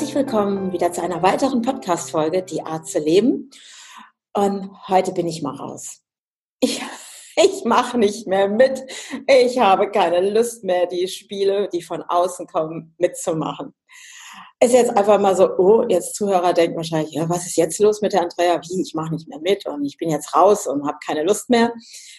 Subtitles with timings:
[0.00, 3.50] Herzlich willkommen wieder zu einer weiteren Podcast-Folge, Die Art zu leben.
[4.32, 6.00] Und heute bin ich mal raus.
[6.58, 6.80] Ich,
[7.36, 8.82] ich mache nicht mehr mit.
[9.26, 13.74] Ich habe keine Lust mehr, die Spiele, die von außen kommen, mitzumachen.
[14.58, 18.00] Ist jetzt einfach mal so, oh, jetzt Zuhörer denken wahrscheinlich, ja, was ist jetzt los
[18.00, 18.58] mit der Andrea?
[18.62, 21.50] Wie, ich mache nicht mehr mit und ich bin jetzt raus und habe keine Lust
[21.50, 21.74] mehr.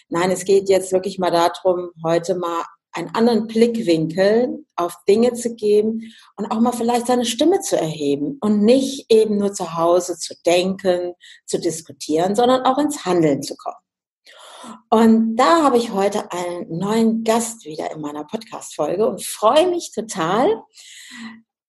[0.08, 2.62] Nein, es geht jetzt wirklich mal darum, heute mal
[2.92, 8.38] einen anderen Blickwinkel auf Dinge zu geben und auch mal vielleicht seine Stimme zu erheben
[8.40, 11.14] und nicht eben nur zu Hause zu denken,
[11.46, 13.76] zu diskutieren, sondern auch ins Handeln zu kommen.
[14.90, 19.92] Und da habe ich heute einen neuen Gast wieder in meiner Podcast-Folge und freue mich
[19.92, 20.62] total.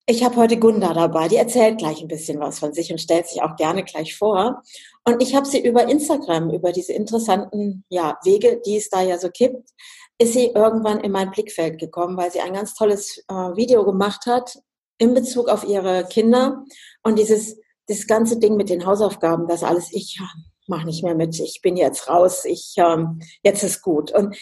[0.06, 3.26] Ich habe heute Gunda dabei, die erzählt gleich ein bisschen was von sich und stellt
[3.26, 4.62] sich auch gerne gleich vor.
[5.04, 9.18] Und ich habe sie über Instagram, über diese interessanten ja, Wege, die es da ja
[9.18, 9.70] so gibt,
[10.18, 14.26] ist sie irgendwann in mein Blickfeld gekommen, weil sie ein ganz tolles äh, Video gemacht
[14.26, 14.58] hat
[14.98, 16.64] in Bezug auf ihre Kinder
[17.02, 17.56] und dieses
[17.86, 20.20] das ganze Ding mit den Hausaufgaben, das alles, ich
[20.66, 24.12] mache nicht mehr mit, ich bin jetzt raus, ich ähm, jetzt ist gut.
[24.12, 24.36] Und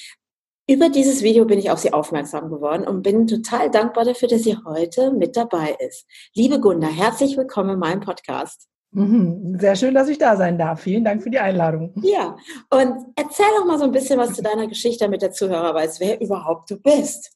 [0.68, 4.42] über dieses Video bin ich auf sie aufmerksam geworden und bin total dankbar dafür, dass
[4.42, 6.06] sie heute mit dabei ist.
[6.34, 8.68] Liebe Gunda, herzlich willkommen in meinem Podcast.
[8.92, 9.58] Mhm.
[9.58, 10.82] Sehr schön, dass ich da sein darf.
[10.82, 11.92] Vielen Dank für die Einladung.
[12.02, 12.36] Ja,
[12.70, 15.98] und erzähl doch mal so ein bisschen was zu deiner Geschichte, damit der Zuhörer weiß,
[16.00, 17.32] wer überhaupt du bist.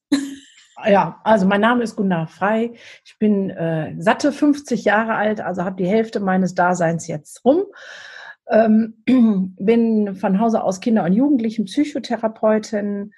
[0.84, 2.72] Ja, also mein Name ist Gunnar Frei.
[3.04, 7.64] Ich bin äh, satte 50 Jahre alt, also habe die Hälfte meines Daseins jetzt rum.
[8.48, 9.02] Ähm,
[9.58, 13.14] bin von Hause aus Kinder- und Jugendlichen Psychotherapeutin,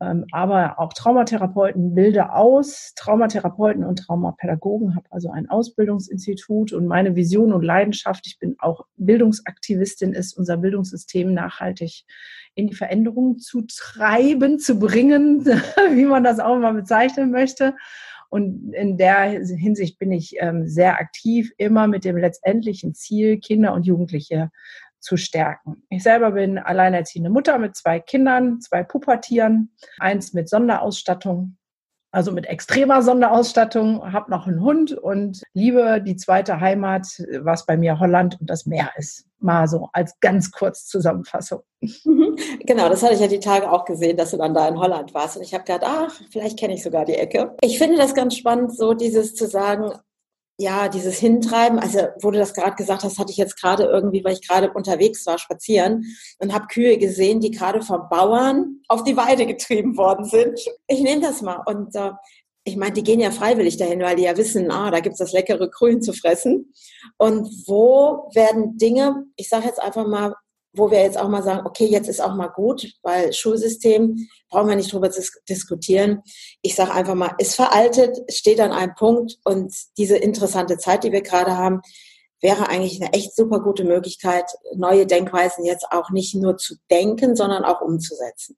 [0.00, 7.52] aber auch Traumatherapeuten bilde aus, Traumatherapeuten und Traumapädagogen, habe also ein Ausbildungsinstitut und meine Vision
[7.52, 12.04] und Leidenschaft, ich bin auch Bildungsaktivistin, ist unser Bildungssystem nachhaltig
[12.54, 15.44] in die Veränderung zu treiben, zu bringen,
[15.92, 17.74] wie man das auch mal bezeichnen möchte.
[18.30, 23.74] Und in der Hinsicht bin ich ähm, sehr aktiv, immer mit dem letztendlichen Ziel, Kinder
[23.74, 24.50] und Jugendliche
[25.00, 25.82] zu stärken.
[25.88, 31.56] Ich selber bin alleinerziehende Mutter mit zwei Kindern, zwei Pubertieren, eins mit Sonderausstattung,
[32.12, 37.06] also mit extremer Sonderausstattung, habe noch einen Hund und liebe die zweite Heimat,
[37.40, 39.26] was bei mir Holland und das Meer ist.
[39.38, 41.60] Mal so als ganz kurz Zusammenfassung.
[41.80, 42.36] Mhm.
[42.66, 45.14] Genau, das hatte ich ja die Tage auch gesehen, dass du dann da in Holland
[45.14, 45.36] warst.
[45.36, 47.56] Und ich habe gedacht, ach, vielleicht kenne ich sogar die Ecke.
[47.62, 49.92] Ich finde das ganz spannend, so dieses zu sagen,
[50.60, 54.22] ja, dieses Hintreiben, also wo du das gerade gesagt hast, hatte ich jetzt gerade irgendwie,
[54.22, 56.04] weil ich gerade unterwegs war, spazieren
[56.38, 60.60] und habe Kühe gesehen, die gerade vom Bauern auf die Weide getrieben worden sind.
[60.86, 62.10] Ich nehme das mal und äh,
[62.64, 65.32] ich meine, die gehen ja freiwillig dahin, weil die ja wissen, ah, da gibt's das
[65.32, 66.74] leckere Grün zu fressen.
[67.16, 70.34] Und wo werden Dinge, ich sage jetzt einfach mal,
[70.72, 74.68] wo wir jetzt auch mal sagen, okay, jetzt ist auch mal gut, weil Schulsystem, brauchen
[74.68, 76.22] wir nicht drüber dis diskutieren.
[76.62, 81.12] Ich sage einfach mal, ist veraltet, steht an einem Punkt und diese interessante Zeit, die
[81.12, 81.80] wir gerade haben,
[82.40, 87.36] wäre eigentlich eine echt super gute Möglichkeit, neue Denkweisen jetzt auch nicht nur zu denken,
[87.36, 88.56] sondern auch umzusetzen.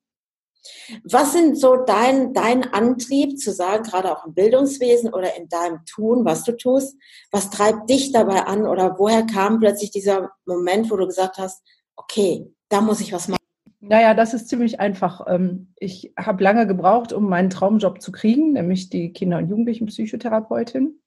[1.04, 5.84] Was sind so dein, dein Antrieb zu sagen, gerade auch im Bildungswesen oder in deinem
[5.86, 6.96] Tun, was du tust?
[7.32, 11.62] Was treibt dich dabei an oder woher kam plötzlich dieser Moment, wo du gesagt hast,
[11.96, 13.42] okay, da muss ich was machen?
[13.80, 15.26] Naja, das ist ziemlich einfach.
[15.26, 21.00] Ähm, ich habe lange gebraucht, um meinen Traumjob zu kriegen, nämlich die Kinder- und Jugendlichen-Psychotherapeutin.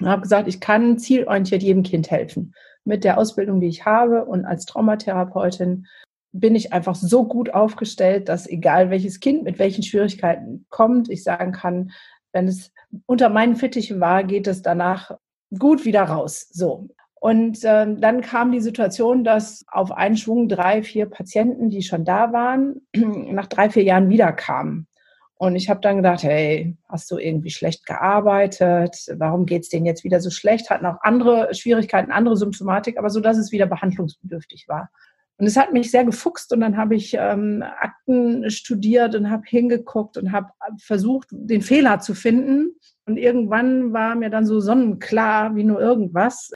[0.00, 2.54] Und habe gesagt, ich kann zielorientiert jedem Kind helfen.
[2.84, 5.86] Mit der Ausbildung, die ich habe und als Traumatherapeutin
[6.32, 11.22] bin ich einfach so gut aufgestellt, dass egal welches Kind mit welchen Schwierigkeiten kommt, ich
[11.22, 11.90] sagen kann,
[12.32, 12.72] wenn es
[13.06, 15.18] unter meinen Fittichen war, geht es danach
[15.58, 16.48] gut wieder raus.
[16.50, 16.88] So.
[17.20, 22.04] Und äh, dann kam die Situation, dass auf einen Schwung drei, vier Patienten, die schon
[22.04, 24.86] da waren, nach drei, vier Jahren wiederkamen.
[25.34, 28.96] Und ich habe dann gedacht, hey, hast du irgendwie schlecht gearbeitet?
[29.16, 30.70] Warum geht's denen jetzt wieder so schlecht?
[30.70, 34.90] Hatten auch andere Schwierigkeiten, andere Symptomatik, aber so, dass es wieder behandlungsbedürftig war.
[35.36, 39.44] Und es hat mich sehr gefuchst und dann habe ich ähm, Akten studiert und habe
[39.46, 42.76] hingeguckt und habe versucht, den Fehler zu finden.
[43.06, 46.50] Und irgendwann war mir dann so sonnenklar wie nur irgendwas,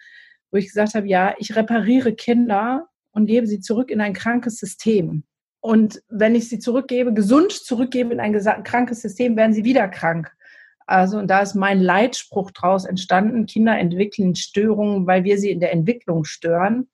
[0.55, 4.59] wo ich gesagt habe, ja, ich repariere Kinder und gebe sie zurück in ein krankes
[4.59, 5.25] System.
[5.59, 10.33] Und wenn ich sie zurückgebe, gesund zurückgebe in ein krankes System, werden sie wieder krank.
[10.87, 15.59] Also, und da ist mein Leitspruch draus entstanden, Kinder entwickeln Störungen, weil wir sie in
[15.59, 16.89] der Entwicklung stören.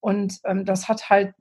[0.00, 1.32] Und ähm, das hat halt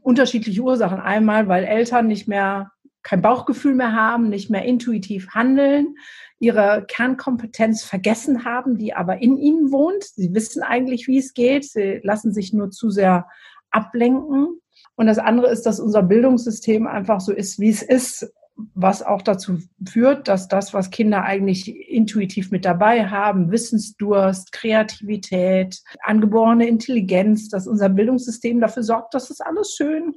[0.00, 1.00] unterschiedliche Ursachen.
[1.00, 2.70] Einmal, weil Eltern nicht mehr
[3.02, 5.96] kein Bauchgefühl mehr haben, nicht mehr intuitiv handeln,
[6.40, 10.02] ihre Kernkompetenz vergessen haben, die aber in ihnen wohnt.
[10.02, 11.64] Sie wissen eigentlich, wie es geht.
[11.66, 13.28] Sie lassen sich nur zu sehr
[13.70, 14.60] ablenken.
[14.96, 18.32] Und das andere ist, dass unser Bildungssystem einfach so ist, wie es ist,
[18.74, 25.80] was auch dazu führt, dass das, was Kinder eigentlich intuitiv mit dabei haben, Wissensdurst, Kreativität,
[26.02, 30.14] angeborene Intelligenz, dass unser Bildungssystem dafür sorgt, dass das alles schön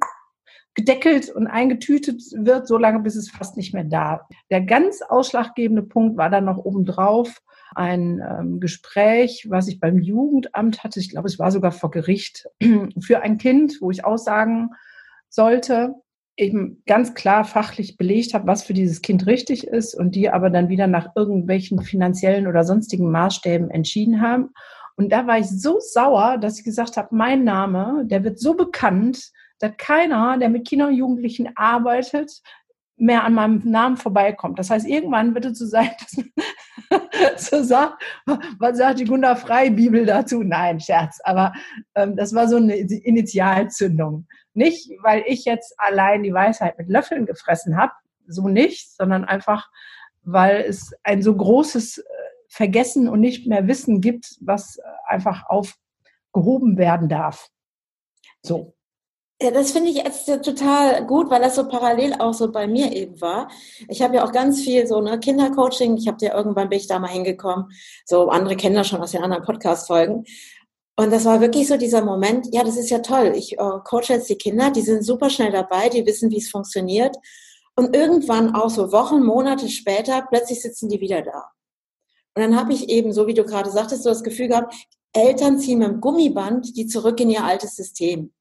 [0.75, 4.28] gedeckelt und eingetütet wird, so lange, bis es fast nicht mehr da.
[4.50, 7.42] Der ganz ausschlaggebende Punkt war dann noch obendrauf
[7.75, 11.00] ein ähm, Gespräch, was ich beim Jugendamt hatte.
[11.00, 12.48] Ich glaube, es war sogar vor Gericht
[13.00, 14.70] für ein Kind, wo ich aussagen
[15.30, 15.96] sollte,
[16.38, 20.50] eben ganz klar fachlich belegt habe, was für dieses Kind richtig ist und die aber
[20.50, 24.50] dann wieder nach irgendwelchen finanziellen oder sonstigen Maßstäben entschieden haben.
[24.96, 28.56] Und da war ich so sauer, dass ich gesagt habe, mein Name, der wird so
[28.56, 32.42] bekannt, dass keiner, der mit Kindern und Jugendlichen arbeitet,
[32.96, 34.60] mehr an meinem Namen vorbeikommt.
[34.60, 35.92] Das heißt, irgendwann wird es so sein,
[37.12, 38.02] dass so sagt,
[38.60, 40.44] was sagt die Gunda Frei Bibel dazu?
[40.44, 41.20] Nein, Scherz.
[41.24, 41.54] Aber
[41.96, 44.28] ähm, das war so eine Initialzündung.
[44.54, 47.94] Nicht, weil ich jetzt allein die Weisheit mit Löffeln gefressen habe,
[48.28, 49.70] so nicht, sondern einfach,
[50.22, 52.04] weil es ein so großes äh,
[52.48, 57.50] Vergessen und nicht mehr Wissen gibt, was äh, einfach aufgehoben werden darf.
[58.44, 58.76] So.
[59.44, 62.94] Ja, das finde ich jetzt total gut, weil das so parallel auch so bei mir
[62.94, 63.51] eben war.
[63.90, 65.98] Ich habe ja auch ganz viel so ne Kindercoaching.
[65.98, 67.66] Ich habe ja irgendwann bin ich da mal hingekommen.
[68.06, 70.24] So andere kennen das schon aus den anderen Podcast-Folgen.
[70.95, 72.48] Und das war wirklich so dieser Moment.
[72.54, 73.34] Ja, das ist ja toll.
[73.36, 74.72] Ich äh, coache jetzt die Kinder.
[74.72, 75.90] Die sind super schnell dabei.
[75.90, 77.18] Die wissen, wie es funktioniert.
[77.75, 81.50] Und irgendwann auch so Wochen, Monate später plötzlich sitzen die wieder da.
[82.34, 84.74] Und dann habe ich eben, so wie du gerade sagtest, so das Gefühl gehabt,
[85.12, 88.31] Eltern ziehen mit dem Gummiband die zurück in ihr altes System.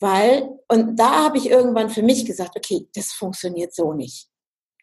[0.00, 4.28] Weil, und da habe ich irgendwann für mich gesagt, okay, das funktioniert so nicht.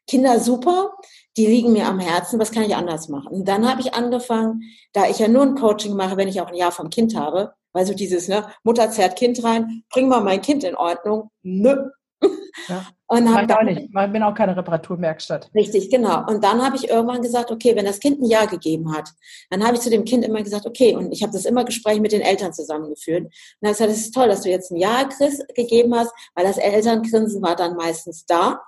[0.07, 0.93] Kinder super,
[1.35, 3.27] die liegen mir am Herzen, was kann ich anders machen?
[3.33, 4.61] Und dann habe ich angefangen,
[4.93, 7.53] da ich ja nur ein Coaching mache, wenn ich auch ein Jahr vom Kind habe,
[7.73, 11.29] weil so dieses, ne, Mutter zerrt Kind rein, bring mal mein Kind in Ordnung.
[11.43, 11.89] Nö,
[12.67, 12.85] ja.
[13.09, 13.83] Und hab dann, auch nicht.
[13.83, 15.49] Ich bin auch keine Reparaturwerkstatt.
[15.55, 16.25] Richtig, genau.
[16.27, 19.09] Und dann habe ich irgendwann gesagt, okay, wenn das Kind ein Ja gegeben hat,
[19.49, 22.01] dann habe ich zu dem Kind immer gesagt, okay, und ich habe das immer Gespräch
[22.01, 23.23] mit den Eltern zusammengeführt.
[23.23, 23.31] Und
[23.61, 25.07] dann habe ich gesagt, es ist toll, dass du jetzt ein Ja
[25.55, 28.61] gegeben hast, weil das Elterngrinsen war dann meistens da,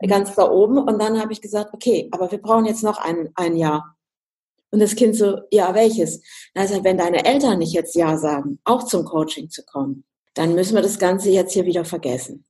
[0.00, 0.08] mhm.
[0.08, 0.78] ganz da oben.
[0.78, 3.94] Und dann habe ich gesagt, okay, aber wir brauchen jetzt noch ein, ein Ja.
[4.72, 6.20] Und das Kind so, ja, welches?
[6.54, 9.64] Dann habe ich gesagt, wenn deine Eltern nicht jetzt Ja sagen, auch zum Coaching zu
[9.64, 10.04] kommen,
[10.34, 12.44] dann müssen wir das Ganze jetzt hier wieder vergessen.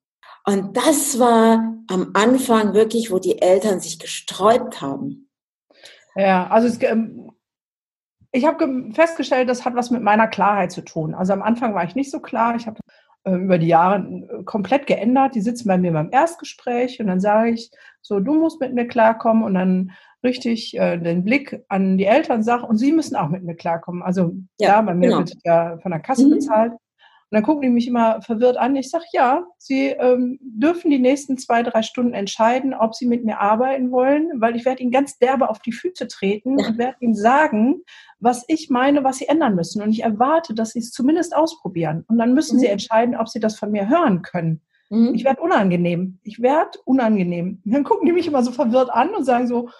[0.50, 5.28] Und das war am Anfang wirklich, wo die Eltern sich gesträubt haben.
[6.16, 7.30] Ja, also es, ähm,
[8.32, 11.14] ich habe festgestellt, das hat was mit meiner Klarheit zu tun.
[11.14, 12.56] Also am Anfang war ich nicht so klar.
[12.56, 12.80] Ich habe
[13.24, 15.36] äh, über die Jahre äh, komplett geändert.
[15.36, 17.70] Die sitzen bei mir beim Erstgespräch und dann sage ich,
[18.02, 19.92] so, du musst mit mir klarkommen und dann
[20.24, 24.02] richtig äh, den Blick an die Eltern sage und sie müssen auch mit mir klarkommen.
[24.02, 25.18] Also ja, ja bei mir genau.
[25.20, 26.30] wird ja von der Kasse mhm.
[26.30, 26.72] bezahlt.
[27.30, 28.74] Und dann gucken die mich immer verwirrt an.
[28.74, 33.24] Ich sage, ja, sie ähm, dürfen die nächsten zwei, drei Stunden entscheiden, ob sie mit
[33.24, 36.66] mir arbeiten wollen, weil ich werde ihnen ganz derbe auf die Füße treten ja.
[36.66, 37.82] und werde ihnen sagen,
[38.18, 39.80] was ich meine, was sie ändern müssen.
[39.80, 42.04] Und ich erwarte, dass sie es zumindest ausprobieren.
[42.08, 42.60] Und dann müssen mhm.
[42.60, 44.60] sie entscheiden, ob sie das von mir hören können.
[44.88, 45.14] Mhm.
[45.14, 46.18] Ich werde unangenehm.
[46.24, 47.62] Ich werde unangenehm.
[47.64, 49.70] Und dann gucken die mich immer so verwirrt an und sagen so,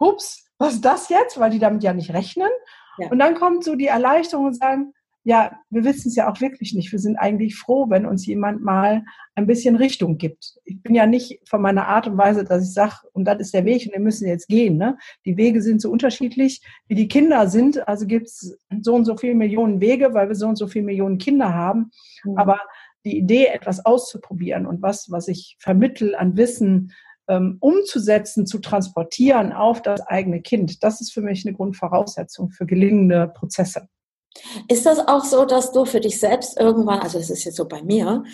[0.00, 1.38] hups, was ist das jetzt?
[1.38, 2.48] Weil die damit ja nicht rechnen.
[2.96, 3.10] Ja.
[3.10, 4.94] Und dann kommt so die Erleichterung und sagen,
[5.26, 6.92] ja, wir wissen es ja auch wirklich nicht.
[6.92, 9.04] Wir sind eigentlich froh, wenn uns jemand mal
[9.34, 10.58] ein bisschen Richtung gibt.
[10.64, 13.54] Ich bin ja nicht von meiner Art und Weise, dass ich sage, und das ist
[13.54, 14.76] der Weg und wir müssen jetzt gehen.
[14.76, 14.98] Ne?
[15.24, 17.88] Die Wege sind so unterschiedlich, wie die Kinder sind.
[17.88, 20.84] Also gibt es so und so viele Millionen Wege, weil wir so und so viele
[20.84, 21.90] Millionen Kinder haben.
[22.22, 22.36] Mhm.
[22.36, 22.60] Aber
[23.06, 26.92] die Idee, etwas auszuprobieren und was, was ich vermittel an Wissen,
[27.28, 32.66] ähm, umzusetzen, zu transportieren auf das eigene Kind, das ist für mich eine Grundvoraussetzung für
[32.66, 33.88] gelingende Prozesse.
[34.68, 37.66] Ist das auch so, dass du für dich selbst irgendwann, also das ist jetzt so
[37.66, 38.24] bei mir,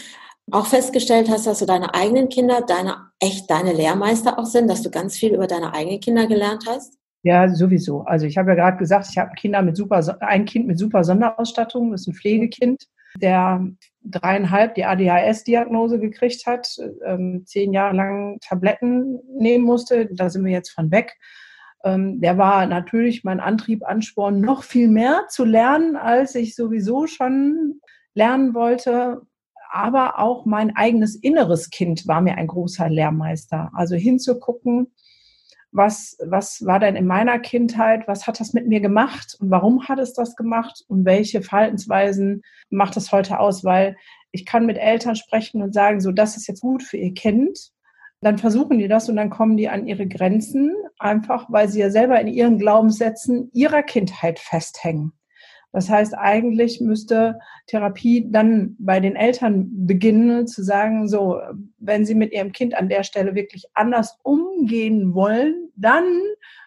[0.51, 4.83] auch festgestellt hast, dass du deine eigenen Kinder, deine echt deine Lehrmeister auch sind, dass
[4.83, 6.95] du ganz viel über deine eigenen Kinder gelernt hast?
[7.23, 8.01] Ja, sowieso.
[8.03, 11.05] Also ich habe ja gerade gesagt, ich habe Kinder mit super, ein Kind mit super
[11.05, 12.87] Sonderausstattung, das ist ein Pflegekind,
[13.21, 13.67] der
[14.03, 16.69] dreieinhalb die ADHS-Diagnose gekriegt hat,
[17.05, 20.07] ähm, zehn Jahre lang Tabletten nehmen musste.
[20.07, 21.19] Da sind wir jetzt von weg.
[21.85, 27.07] Ähm, der war natürlich mein Antrieb, Ansporn, noch viel mehr zu lernen, als ich sowieso
[27.07, 27.81] schon
[28.15, 29.23] lernen wollte.
[29.73, 33.71] Aber auch mein eigenes inneres Kind war mir ein großer Lehrmeister.
[33.73, 34.93] Also hinzugucken,
[35.73, 39.89] was, was war denn in meiner Kindheit, was hat das mit mir gemacht und warum
[39.89, 43.97] hat es das gemacht und welche Verhaltensweisen macht es heute aus, weil
[44.33, 47.71] ich kann mit Eltern sprechen und sagen, so, das ist jetzt gut für ihr Kind.
[48.23, 51.91] Dann versuchen die das und dann kommen die an ihre Grenzen, einfach weil sie ja
[51.91, 55.13] selber in ihren Glaubenssätzen ihrer Kindheit festhängen.
[55.73, 61.41] Das heißt, eigentlich müsste Therapie dann bei den Eltern beginnen, zu sagen, so,
[61.79, 66.05] wenn sie mit ihrem Kind an der Stelle wirklich anders umgehen wollen, dann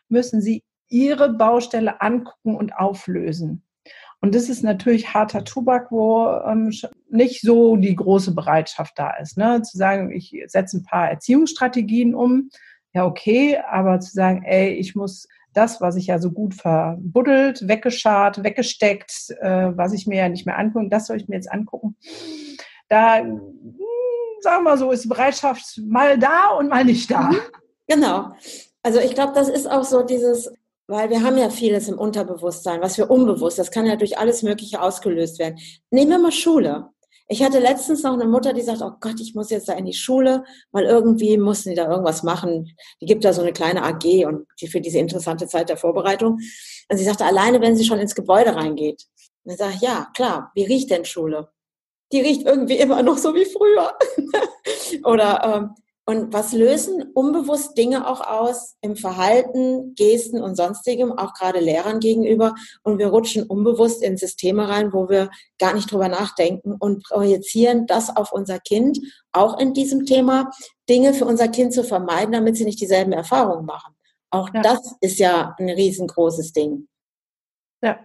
[0.07, 3.62] müssen sie ihre Baustelle angucken und auflösen.
[4.23, 6.71] Und das ist natürlich harter Tubak, wo ähm,
[7.09, 9.37] nicht so die große Bereitschaft da ist.
[9.37, 9.61] Ne?
[9.63, 12.49] Zu sagen, ich setze ein paar Erziehungsstrategien um,
[12.93, 17.67] ja okay, aber zu sagen, ey, ich muss das, was ich ja so gut verbuddelt,
[17.67, 21.51] weggeschart, weggesteckt, äh, was ich mir ja nicht mehr angucke, das soll ich mir jetzt
[21.51, 21.97] angucken.
[22.87, 23.41] Da, hm,
[24.39, 27.23] sagen wir so, ist die Bereitschaft mal da und mal nicht da.
[27.23, 27.39] Mhm.
[27.87, 28.31] Genau.
[28.83, 30.49] Also ich glaube, das ist auch so dieses,
[30.93, 34.43] weil wir haben ja vieles im Unterbewusstsein, was wir unbewusst, das kann ja durch alles
[34.43, 35.57] Mögliche ausgelöst werden.
[35.89, 36.89] Nehmen wir mal Schule.
[37.27, 39.85] Ich hatte letztens noch eine Mutter, die sagt, oh Gott, ich muss jetzt da in
[39.85, 42.75] die Schule, weil irgendwie mussten die da irgendwas machen.
[43.01, 46.37] Die gibt da so eine kleine AG und die für diese interessante Zeit der Vorbereitung.
[46.89, 49.03] Und sie sagte, alleine wenn sie schon ins Gebäude reingeht.
[49.43, 51.49] Und dann sage ich, ja, klar, wie riecht denn Schule?
[52.11, 53.97] Die riecht irgendwie immer noch so wie früher.
[55.05, 61.33] Oder ähm, und was lösen unbewusst Dinge auch aus im Verhalten, Gesten und sonstigem, auch
[61.33, 62.55] gerade Lehrern gegenüber.
[62.83, 65.29] Und wir rutschen unbewusst in Systeme rein, wo wir
[65.59, 68.99] gar nicht drüber nachdenken und projizieren das auf unser Kind,
[69.31, 70.51] auch in diesem Thema,
[70.89, 73.95] Dinge für unser Kind zu vermeiden, damit sie nicht dieselben Erfahrungen machen.
[74.29, 74.61] Auch ja.
[74.61, 76.87] das ist ja ein riesengroßes Ding.
[77.81, 77.99] Ja,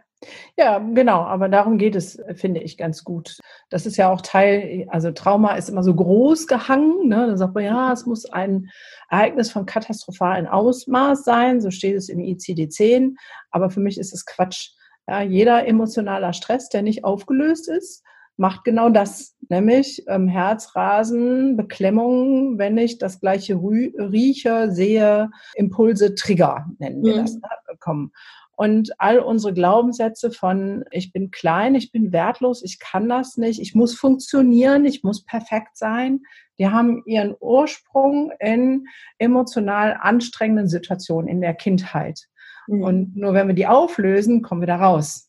[0.56, 3.38] ja, genau, aber darum geht es, finde ich, ganz gut.
[3.70, 7.08] Das ist ja auch Teil, also Trauma ist immer so groß gehangen.
[7.08, 7.28] Ne?
[7.28, 8.68] Da sagt man, ja, es muss ein
[9.08, 13.14] Ereignis von katastrophalen Ausmaß sein, so steht es im ICD-10.
[13.50, 14.70] Aber für mich ist es Quatsch.
[15.06, 18.02] Ja, jeder emotionaler Stress, der nicht aufgelöst ist,
[18.36, 26.66] macht genau das, nämlich ähm, Herzrasen, Beklemmung, wenn ich das gleiche rieche, sehe, Impulse, Trigger
[26.78, 27.20] nennen wir mhm.
[27.20, 27.48] das, ne,
[27.80, 28.12] kommen.
[28.58, 33.60] Und all unsere Glaubenssätze von, ich bin klein, ich bin wertlos, ich kann das nicht,
[33.60, 36.22] ich muss funktionieren, ich muss perfekt sein,
[36.58, 38.88] die haben ihren Ursprung in
[39.18, 42.26] emotional anstrengenden Situationen in der Kindheit.
[42.66, 42.82] Mhm.
[42.82, 45.27] Und nur wenn wir die auflösen, kommen wir da raus.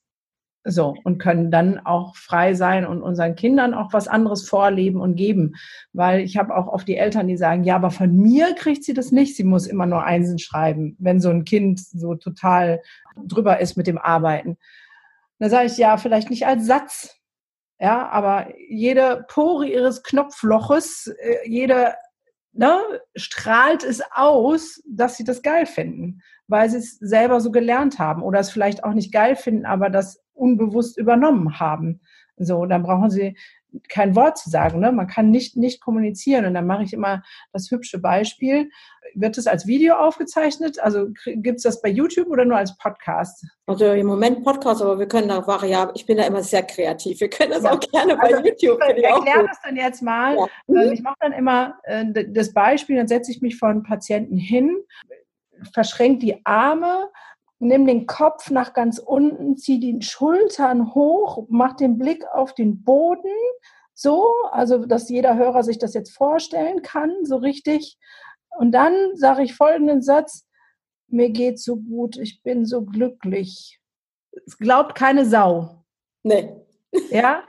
[0.66, 5.16] So, und können dann auch frei sein und unseren Kindern auch was anderes vorleben und
[5.16, 5.56] geben.
[5.94, 8.94] Weil ich habe auch oft die Eltern, die sagen, ja, aber von mir kriegt sie
[8.94, 9.38] das nicht.
[9.38, 12.82] Sie muss immer nur Einsen schreiben, wenn so ein Kind so total
[13.26, 14.58] drüber ist mit dem Arbeiten.
[15.40, 17.16] Da sage ich, ja, vielleicht nicht als Satz.
[17.80, 21.94] Ja, aber jede Pore ihres Knopfloches, äh, jede
[22.52, 22.82] ne,
[23.16, 28.22] strahlt es aus, dass sie das geil finden, weil sie es selber so gelernt haben
[28.22, 32.02] oder es vielleicht auch nicht geil finden, aber das unbewusst übernommen haben.
[32.38, 33.36] So, dann brauchen sie
[33.88, 34.80] kein Wort zu sagen.
[34.80, 34.92] Ne?
[34.92, 36.46] Man kann nicht, nicht kommunizieren.
[36.46, 38.70] Und dann mache ich immer das hübsche Beispiel.
[39.14, 40.80] Wird es als Video aufgezeichnet?
[40.80, 43.46] Also gibt es das bei YouTube oder nur als Podcast?
[43.68, 45.94] Also im Moment Podcast, aber wir können da variabel.
[45.96, 47.20] Ich bin da immer sehr kreativ.
[47.20, 47.74] Wir können das ja.
[47.74, 48.80] auch gerne bei also, YouTube.
[48.96, 50.36] Ich erkläre das dann jetzt mal.
[50.36, 50.46] Ja.
[50.68, 50.92] Mhm.
[50.94, 54.76] Ich mache dann immer äh, das Beispiel, dann setze ich mich vor einen Patienten hin,
[55.74, 57.10] verschränke die Arme,
[57.60, 62.84] nimm den Kopf nach ganz unten, zieh die Schultern hoch, mach den Blick auf den
[62.84, 63.32] Boden,
[63.94, 67.98] so, also dass jeder Hörer sich das jetzt vorstellen kann, so richtig.
[68.58, 70.48] Und dann sage ich folgenden Satz,
[71.08, 73.80] mir geht so gut, ich bin so glücklich.
[74.46, 75.84] Es glaubt keine Sau.
[76.24, 76.56] Nee.
[77.12, 77.44] Ja,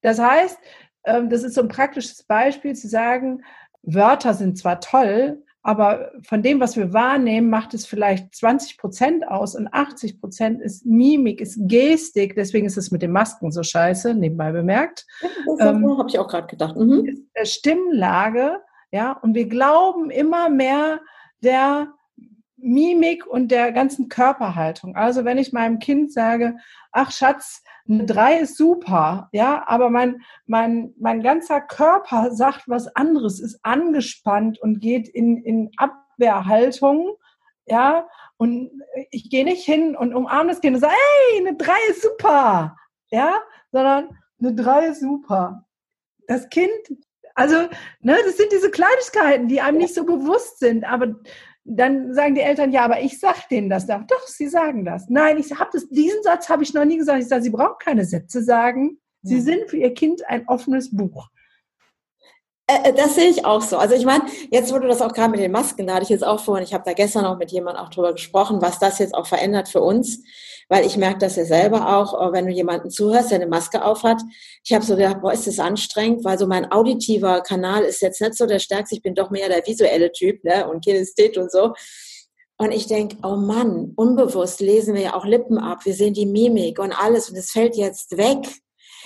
[0.00, 0.58] das heißt,
[1.04, 3.44] ähm, das ist so ein praktisches Beispiel zu sagen,
[3.82, 9.26] Wörter sind zwar toll, aber von dem, was wir wahrnehmen, macht es vielleicht 20 Prozent
[9.26, 12.36] aus und 80 Prozent ist Mimik, ist Gestik.
[12.36, 15.06] Deswegen ist es mit den Masken so scheiße, nebenbei bemerkt.
[15.58, 16.76] Das ähm, habe ich auch gerade gedacht.
[16.76, 17.26] Mhm.
[17.42, 18.60] Stimmlage,
[18.92, 21.00] ja, und wir glauben immer mehr
[21.42, 21.88] der
[22.56, 24.94] Mimik und der ganzen Körperhaltung.
[24.94, 26.58] Also wenn ich meinem Kind sage,
[26.92, 32.94] ach Schatz, eine 3 ist super, ja, aber mein, mein, mein ganzer Körper sagt was
[32.94, 37.16] anderes, ist angespannt und geht in, in Abwehrhaltung,
[37.66, 38.70] ja, und
[39.10, 42.76] ich gehe nicht hin und umarme das Kind und sage, hey, eine 3 ist super,
[43.10, 43.34] ja,
[43.72, 45.64] sondern eine 3 ist super.
[46.28, 46.70] Das Kind,
[47.34, 47.56] also,
[48.00, 51.14] ne, das sind diese Kleinigkeiten, die einem nicht so bewusst sind, aber
[51.68, 54.02] dann sagen die Eltern, ja, aber ich sag denen das doch.
[54.06, 55.08] Doch, sie sagen das.
[55.08, 57.20] Nein, ich habe das, diesen Satz habe ich noch nie gesagt.
[57.20, 58.98] Ich sage, sie brauchen keine Sätze sagen.
[59.22, 61.28] Sie sind für ihr Kind ein offenes Buch.
[62.68, 63.76] Äh, äh, das sehe ich auch so.
[63.76, 66.26] Also ich meine, jetzt wurde das auch gerade mit den Masken, da hatte ich jetzt
[66.26, 69.14] auch vorhin, ich habe da gestern auch mit jemandem auch drüber gesprochen, was das jetzt
[69.14, 70.22] auch verändert für uns,
[70.68, 73.84] weil ich merke das ja selber auch, äh, wenn du jemanden zuhörst, der eine Maske
[73.84, 74.20] aufhat.
[74.64, 78.20] Ich habe so gedacht, boah, ist das anstrengend, weil so mein auditiver Kanal ist jetzt
[78.20, 80.68] nicht so der stärkste, ich bin doch mehr der visuelle Typ ne?
[80.68, 81.72] und Kinesthet und so.
[82.58, 86.26] Und ich denke, oh Mann, unbewusst lesen wir ja auch Lippen ab, wir sehen die
[86.26, 88.38] Mimik und alles und es fällt jetzt weg.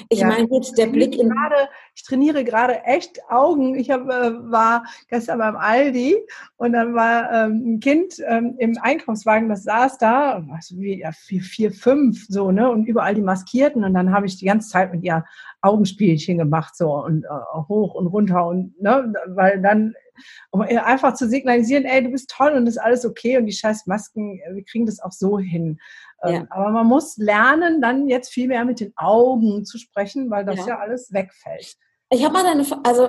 [0.09, 0.27] Ich ja.
[0.27, 1.31] meine, gut, der Blick in.
[1.31, 3.75] Grade, ich trainiere gerade echt Augen.
[3.75, 6.17] Ich hab, äh, war gestern beim Aldi
[6.57, 11.13] und dann war ähm, ein Kind ähm, im Einkaufswagen, das saß da, was, wie, ja,
[11.13, 13.85] vier, vier, fünf, so, ne, und überall die Maskierten.
[13.85, 15.25] Und dann habe ich die ganze Zeit mit ihr
[15.63, 17.29] Augenspielchen gemacht, so, und äh,
[17.69, 19.95] hoch und runter und, ne, weil dann
[20.51, 23.87] um einfach zu signalisieren, ey, du bist toll und ist alles okay und die scheiß
[23.87, 25.79] Masken, äh, wir kriegen das auch so hin.
[26.23, 26.31] Ja.
[26.31, 30.45] Ähm, aber man muss lernen, dann jetzt viel mehr mit den Augen zu sprechen, weil
[30.45, 31.77] das ja, ja alles wegfällt.
[32.11, 33.09] Ich habe mal eine, also,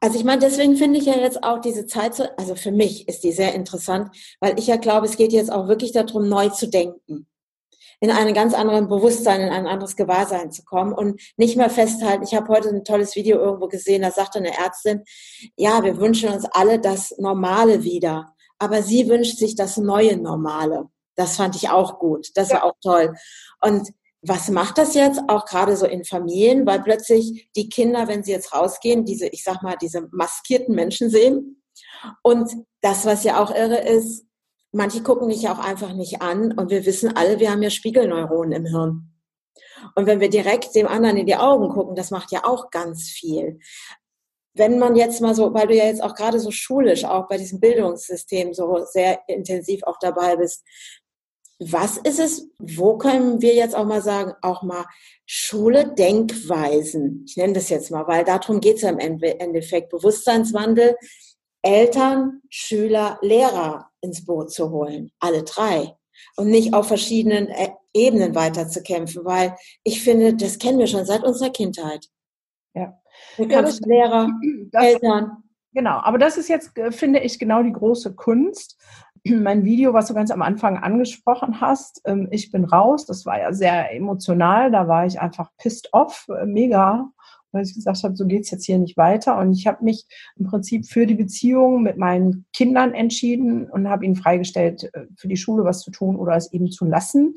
[0.00, 3.08] also ich meine, deswegen finde ich ja jetzt auch diese Zeit so, also für mich
[3.08, 6.48] ist die sehr interessant, weil ich ja glaube, es geht jetzt auch wirklich darum, neu
[6.48, 7.26] zu denken
[8.02, 12.24] in einen ganz anderen Bewusstsein, in ein anderes Gewahrsein zu kommen und nicht mehr festhalten.
[12.24, 15.04] Ich habe heute ein tolles Video irgendwo gesehen, da sagte eine Ärztin,
[15.56, 20.88] ja, wir wünschen uns alle das Normale wieder, aber sie wünscht sich das neue Normale.
[21.16, 22.28] Das fand ich auch gut.
[22.34, 23.14] Das war auch toll.
[23.60, 23.88] Und
[24.22, 28.30] was macht das jetzt auch gerade so in Familien, weil plötzlich die Kinder, wenn sie
[28.30, 31.62] jetzt rausgehen, diese, ich sag mal, diese maskierten Menschen sehen.
[32.22, 32.50] Und
[32.80, 34.24] das, was ja auch irre ist,
[34.70, 37.70] manche gucken dich ja auch einfach nicht an und wir wissen alle, wir haben ja
[37.70, 39.08] Spiegelneuronen im Hirn.
[39.94, 43.08] Und wenn wir direkt dem anderen in die Augen gucken, das macht ja auch ganz
[43.08, 43.58] viel.
[44.54, 47.38] Wenn man jetzt mal so, weil du ja jetzt auch gerade so schulisch auch bei
[47.38, 50.64] diesem Bildungssystem so sehr intensiv auch dabei bist,
[51.58, 54.84] was ist es, wo können wir jetzt auch mal sagen, auch mal
[55.26, 60.96] Schule, Denkweisen, ich nenne das jetzt mal, weil darum geht es ja im Endeffekt, Bewusstseinswandel,
[61.62, 65.94] Eltern, Schüler, Lehrer ins Boot zu holen, alle drei.
[66.36, 71.24] Und nicht auf verschiedenen äh, Ebenen weiterzukämpfen, weil ich finde, das kennen wir schon seit
[71.24, 72.06] unserer Kindheit.
[72.74, 72.98] Ja.
[73.38, 74.28] ja das, Lehrer,
[74.70, 75.42] das, Eltern.
[75.72, 78.78] Genau, aber das ist jetzt, äh, finde ich, genau die große Kunst,
[79.24, 83.38] mein Video, was du ganz am Anfang angesprochen hast, ähm, ich bin raus, das war
[83.38, 87.08] ja sehr emotional, da war ich einfach pissed off, äh, mega,
[87.52, 89.38] weil ich gesagt habe, so geht's jetzt hier nicht weiter.
[89.38, 90.06] Und ich habe mich
[90.36, 95.28] im Prinzip für die Beziehung mit meinen Kindern entschieden und habe ihnen freigestellt, äh, für
[95.28, 97.36] die Schule was zu tun oder es eben zu lassen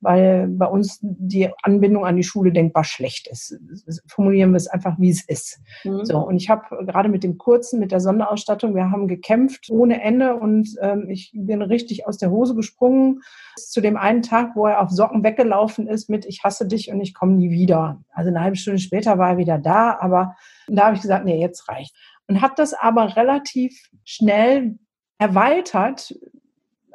[0.00, 3.58] weil bei uns die Anbindung an die Schule denkbar schlecht ist.
[4.06, 5.60] Formulieren wir es einfach, wie es ist.
[5.84, 6.04] Mhm.
[6.04, 10.02] So, und ich habe gerade mit dem kurzen, mit der Sonderausstattung, wir haben gekämpft ohne
[10.02, 13.20] Ende und ähm, ich bin richtig aus der Hose gesprungen
[13.56, 17.00] zu dem einen Tag, wo er auf Socken weggelaufen ist mit Ich hasse dich und
[17.00, 18.02] ich komme nie wieder.
[18.12, 20.36] Also eine halbe Stunde später war er wieder da, aber
[20.68, 21.94] da habe ich gesagt, nee, jetzt reicht.
[22.26, 24.78] Und habe das aber relativ schnell
[25.18, 26.14] erweitert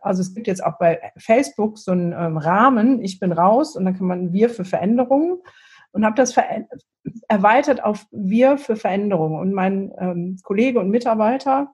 [0.05, 3.85] also es gibt jetzt auch bei Facebook so einen ähm, Rahmen, ich bin raus und
[3.85, 5.39] dann kann man wir für Veränderungen
[5.91, 6.35] und habe das
[7.29, 9.39] erweitert auf wir für Veränderungen.
[9.39, 11.73] Und mein ähm, Kollege und Mitarbeiter,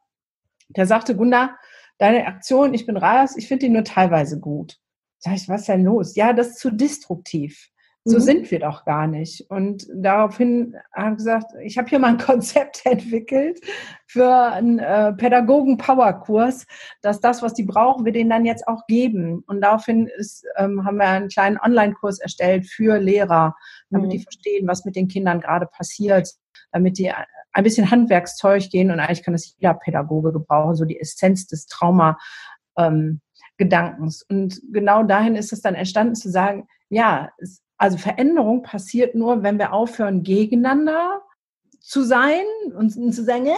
[0.70, 1.58] der sagte, Gunda,
[1.98, 4.80] deine Aktion, ich bin raus, ich finde die nur teilweise gut.
[5.18, 6.16] Sag ich, was ist denn los?
[6.16, 7.71] Ja, das ist zu destruktiv.
[8.04, 8.22] So mhm.
[8.22, 9.46] sind wir doch gar nicht.
[9.50, 13.60] Und daraufhin habe ich gesagt, ich habe hier mal ein Konzept entwickelt
[14.08, 16.66] für einen äh, Pädagogen-Power-Kurs,
[17.02, 19.44] dass das, was die brauchen, wir denen dann jetzt auch geben.
[19.46, 23.56] Und daraufhin ist, ähm, haben wir einen kleinen Online-Kurs erstellt für Lehrer,
[23.92, 24.12] damit mhm.
[24.12, 26.28] die verstehen, was mit den Kindern gerade passiert,
[26.72, 27.12] damit die
[27.54, 28.90] ein bisschen Handwerkszeug gehen.
[28.90, 32.18] Und eigentlich kann das jeder Pädagoge gebrauchen, so die Essenz des Trauma.
[32.78, 33.22] Ähm,
[33.58, 34.24] Gedankens.
[34.28, 39.42] Und genau dahin ist es dann entstanden zu sagen, ja, es, also Veränderung passiert nur,
[39.42, 41.24] wenn wir aufhören, gegeneinander
[41.82, 42.46] zu sein
[42.78, 43.56] und, und zu sagen, äh,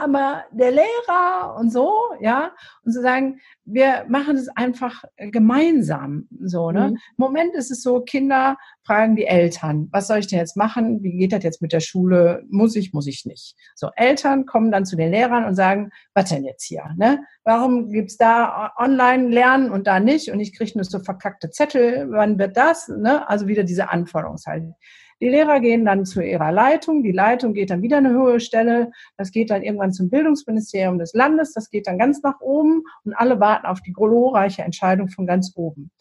[0.00, 2.52] aber der Lehrer und so, ja,
[2.84, 6.88] und zu sagen, wir machen es einfach gemeinsam, so, ne?
[6.90, 6.94] Mhm.
[6.94, 11.02] Im Moment ist es so, Kinder fragen die Eltern, was soll ich denn jetzt machen?
[11.02, 12.44] Wie geht das jetzt mit der Schule?
[12.48, 13.54] Muss ich, muss ich nicht?
[13.76, 17.22] So, Eltern kommen dann zu den Lehrern und sagen, was denn jetzt hier, ne?
[17.44, 20.30] Warum gibt's da Online-Lernen und da nicht?
[20.30, 23.28] Und ich kriege nur so verkackte Zettel, wann wird das, ne?
[23.28, 24.74] Also wieder diese Anforderungshaltung.
[25.22, 28.90] Die Lehrer gehen dann zu ihrer Leitung, die Leitung geht dann wieder eine höhere Stelle,
[29.16, 33.14] das geht dann irgendwann zum Bildungsministerium des Landes, das geht dann ganz nach oben und
[33.14, 35.92] alle warten auf die glorreiche Entscheidung von ganz oben.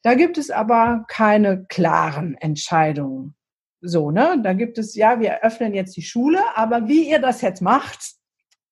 [0.00, 3.36] Da gibt es aber keine klaren Entscheidungen.
[3.82, 4.40] So, ne?
[4.42, 8.12] Da gibt es, ja, wir öffnen jetzt die Schule, aber wie ihr das jetzt macht,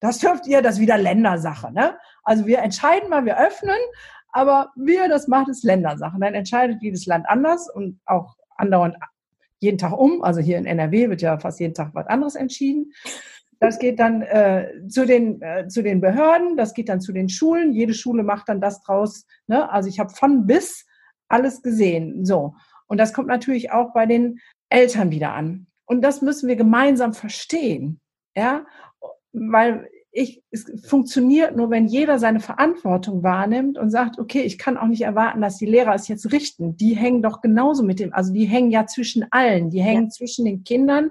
[0.00, 1.98] das dürft ihr, das wieder Ländersache, ne?
[2.22, 3.76] Also wir entscheiden mal, wir öffnen,
[4.30, 6.16] aber wie ihr das macht, ist Ländersache.
[6.18, 8.96] Dann entscheidet jedes Land anders und auch andauernd
[9.60, 10.22] jeden Tag um.
[10.22, 12.92] Also hier in NRW wird ja fast jeden Tag was anderes entschieden.
[13.58, 17.28] Das geht dann äh, zu, den, äh, zu den Behörden, das geht dann zu den
[17.28, 17.72] Schulen.
[17.72, 19.26] Jede Schule macht dann das draus.
[19.46, 19.70] Ne?
[19.70, 20.84] Also ich habe von bis
[21.28, 22.24] alles gesehen.
[22.24, 22.54] So.
[22.86, 24.38] Und das kommt natürlich auch bei den
[24.68, 25.66] Eltern wieder an.
[25.86, 28.00] Und das müssen wir gemeinsam verstehen.
[28.36, 28.66] Ja,
[29.32, 34.78] weil ich, es funktioniert nur, wenn jeder seine Verantwortung wahrnimmt und sagt, okay, ich kann
[34.78, 36.74] auch nicht erwarten, dass die Lehrer es jetzt richten.
[36.78, 39.68] Die hängen doch genauso mit dem, also die hängen ja zwischen allen.
[39.68, 40.08] Die hängen ja.
[40.08, 41.10] zwischen den Kindern,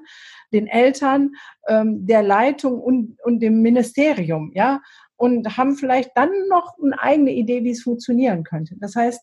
[0.51, 1.33] den Eltern,
[1.67, 4.81] ähm, der Leitung und, und dem Ministerium, ja,
[5.17, 8.75] und haben vielleicht dann noch eine eigene Idee, wie es funktionieren könnte.
[8.79, 9.21] Das heißt,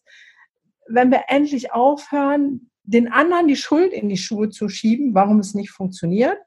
[0.86, 5.54] wenn wir endlich aufhören, den anderen die Schuld in die Schuhe zu schieben, warum es
[5.54, 6.38] nicht funktioniert,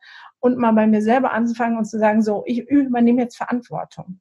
[0.46, 4.20] und mal bei mir selber anzufangen und zu sagen, so, ich übernehme jetzt Verantwortung.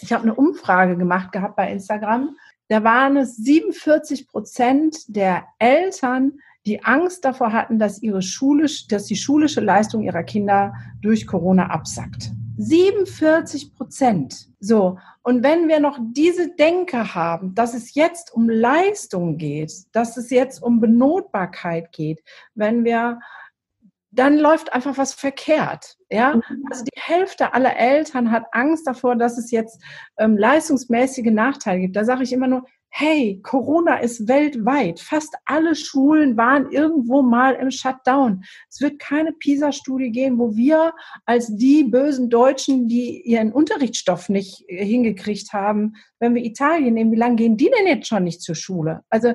[0.00, 2.34] Ich habe eine Umfrage gemacht gehabt bei Instagram.
[2.68, 9.04] Da waren es 47 Prozent der Eltern, die Angst davor hatten, dass ihre schulisch, dass
[9.04, 12.32] die schulische Leistung ihrer Kinder durch Corona absackt.
[12.56, 14.48] 47 Prozent.
[14.60, 14.98] So.
[15.22, 20.30] Und wenn wir noch diese Denke haben, dass es jetzt um Leistung geht, dass es
[20.30, 22.22] jetzt um Benotbarkeit geht,
[22.54, 23.20] wenn wir
[24.14, 25.96] dann läuft einfach was verkehrt.
[26.10, 26.64] Ja, mhm.
[26.70, 29.82] also die Hälfte aller Eltern hat Angst davor, dass es jetzt
[30.18, 31.96] ähm, leistungsmäßige Nachteile gibt.
[31.96, 32.64] Da sage ich immer nur,
[32.96, 35.00] hey, Corona ist weltweit.
[35.00, 38.44] Fast alle Schulen waren irgendwo mal im Shutdown.
[38.70, 40.94] Es wird keine PISA-Studie geben, wo wir
[41.26, 47.10] als die bösen Deutschen, die ihren Unterrichtsstoff nicht äh, hingekriegt haben, wenn wir Italien nehmen,
[47.10, 49.00] wie lange gehen die denn jetzt schon nicht zur Schule?
[49.10, 49.34] Also äh,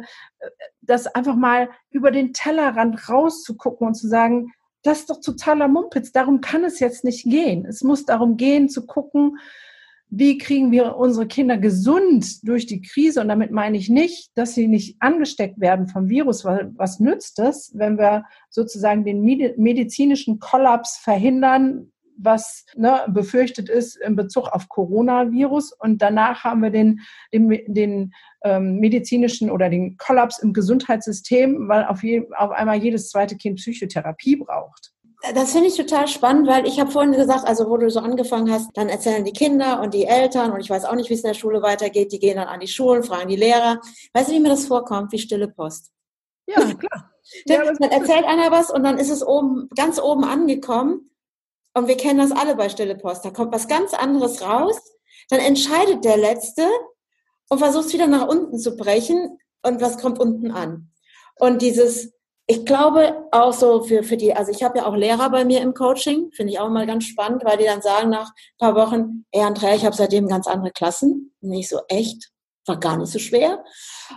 [0.80, 6.12] das einfach mal über den Tellerrand rauszugucken und zu sagen, das ist doch totaler Mumpitz.
[6.12, 7.66] Darum kann es jetzt nicht gehen.
[7.66, 9.38] Es muss darum gehen, zu gucken,
[10.12, 13.22] wie kriegen wir unsere Kinder gesund durch die Krise?
[13.22, 17.38] Und damit meine ich nicht, dass sie nicht angesteckt werden vom Virus, weil was nützt
[17.40, 24.70] es, wenn wir sozusagen den medizinischen Kollaps verhindern, was ne, befürchtet ist in Bezug auf
[24.70, 25.74] Coronavirus.
[25.74, 27.02] Und danach haben wir den,
[27.34, 33.10] den, den ähm, medizinischen oder den Kollaps im Gesundheitssystem, weil auf, je, auf einmal jedes
[33.10, 34.92] zweite Kind Psychotherapie braucht.
[35.34, 38.50] Das finde ich total spannend, weil ich habe vorhin gesagt, also wo du so angefangen
[38.50, 41.24] hast, dann erzählen die Kinder und die Eltern und ich weiß auch nicht, wie es
[41.24, 42.14] in der Schule weitergeht.
[42.14, 43.82] Die gehen dann an die Schulen, fragen die Lehrer.
[44.14, 45.12] Weißt du, wie mir das vorkommt?
[45.12, 45.92] Wie stille Post.
[46.48, 47.12] Ja, klar.
[47.46, 51.10] dann, dann erzählt einer was und dann ist es oben, ganz oben angekommen
[51.74, 53.26] und wir kennen das alle bei Stille Post.
[53.26, 54.78] Da kommt was ganz anderes raus.
[55.30, 56.68] Dann entscheidet der Letzte
[57.50, 59.38] und versucht es wieder nach unten zu brechen.
[59.64, 60.92] Und was kommt unten an?
[61.40, 62.14] Und dieses,
[62.48, 65.62] ich glaube auch so für, für die, also ich habe ja auch Lehrer bei mir
[65.62, 68.76] im Coaching, finde ich auch mal ganz spannend, weil die dann sagen nach ein paar
[68.76, 71.34] Wochen, ey Andrea, ich habe seitdem ganz andere Klassen.
[71.42, 72.32] Nicht so echt,
[72.66, 73.64] war gar nicht so schwer.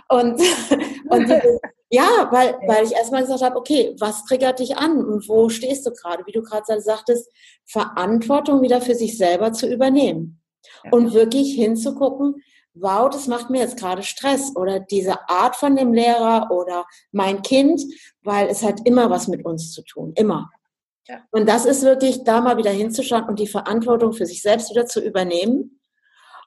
[0.09, 0.41] Und,
[1.09, 1.29] und
[1.93, 5.85] ja, weil, weil ich erstmal gesagt habe, okay, was triggert dich an und wo stehst
[5.85, 6.25] du gerade?
[6.25, 7.29] Wie du gerade sagtest,
[7.67, 10.41] Verantwortung wieder für sich selber zu übernehmen
[10.83, 10.91] ja.
[10.91, 12.41] und wirklich hinzugucken,
[12.73, 17.43] wow, das macht mir jetzt gerade Stress oder diese Art von dem Lehrer oder mein
[17.43, 17.83] Kind,
[18.23, 20.49] weil es hat immer was mit uns zu tun, immer.
[21.07, 21.19] Ja.
[21.29, 24.87] Und das ist wirklich, da mal wieder hinzuschauen und die Verantwortung für sich selbst wieder
[24.87, 25.79] zu übernehmen.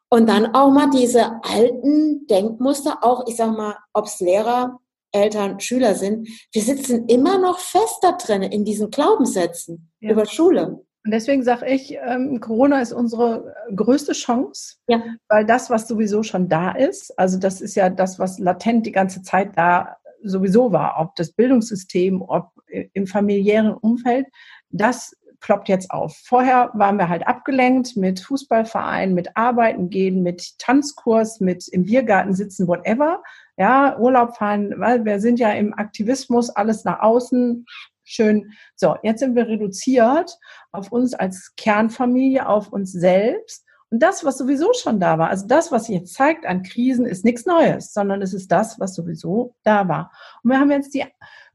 [0.09, 4.81] Und dann auch mal diese alten Denkmuster, auch, ich sag mal, ob's Lehrer,
[5.17, 10.13] Eltern, Schüler sind, wir sitzen immer noch fest da drin in diesen Glaubenssätzen ja.
[10.13, 10.81] über Schule.
[11.05, 15.01] Und deswegen sage ich, ähm, Corona ist unsere größte Chance, ja.
[15.29, 18.93] weil das, was sowieso schon da ist, also das ist ja das, was latent die
[18.93, 24.27] ganze Zeit da sowieso war, ob das Bildungssystem, ob im familiären Umfeld,
[24.71, 26.17] das ploppt jetzt auf.
[26.25, 32.35] Vorher waren wir halt abgelenkt mit Fußballverein, mit Arbeiten gehen, mit Tanzkurs, mit im Biergarten
[32.35, 33.23] sitzen, whatever
[33.57, 37.67] ja, Urlaub fahren, weil wir sind ja im Aktivismus, alles nach außen,
[38.05, 38.53] schön.
[38.75, 40.39] So, jetzt sind wir reduziert
[40.73, 43.65] auf uns als Kernfamilie, auf uns selbst.
[43.91, 47.07] Und das, was sowieso schon da war, also das, was sich jetzt zeigt an Krisen,
[47.07, 50.11] ist nichts Neues, sondern es ist das, was sowieso da war.
[50.43, 51.05] Und wir haben jetzt die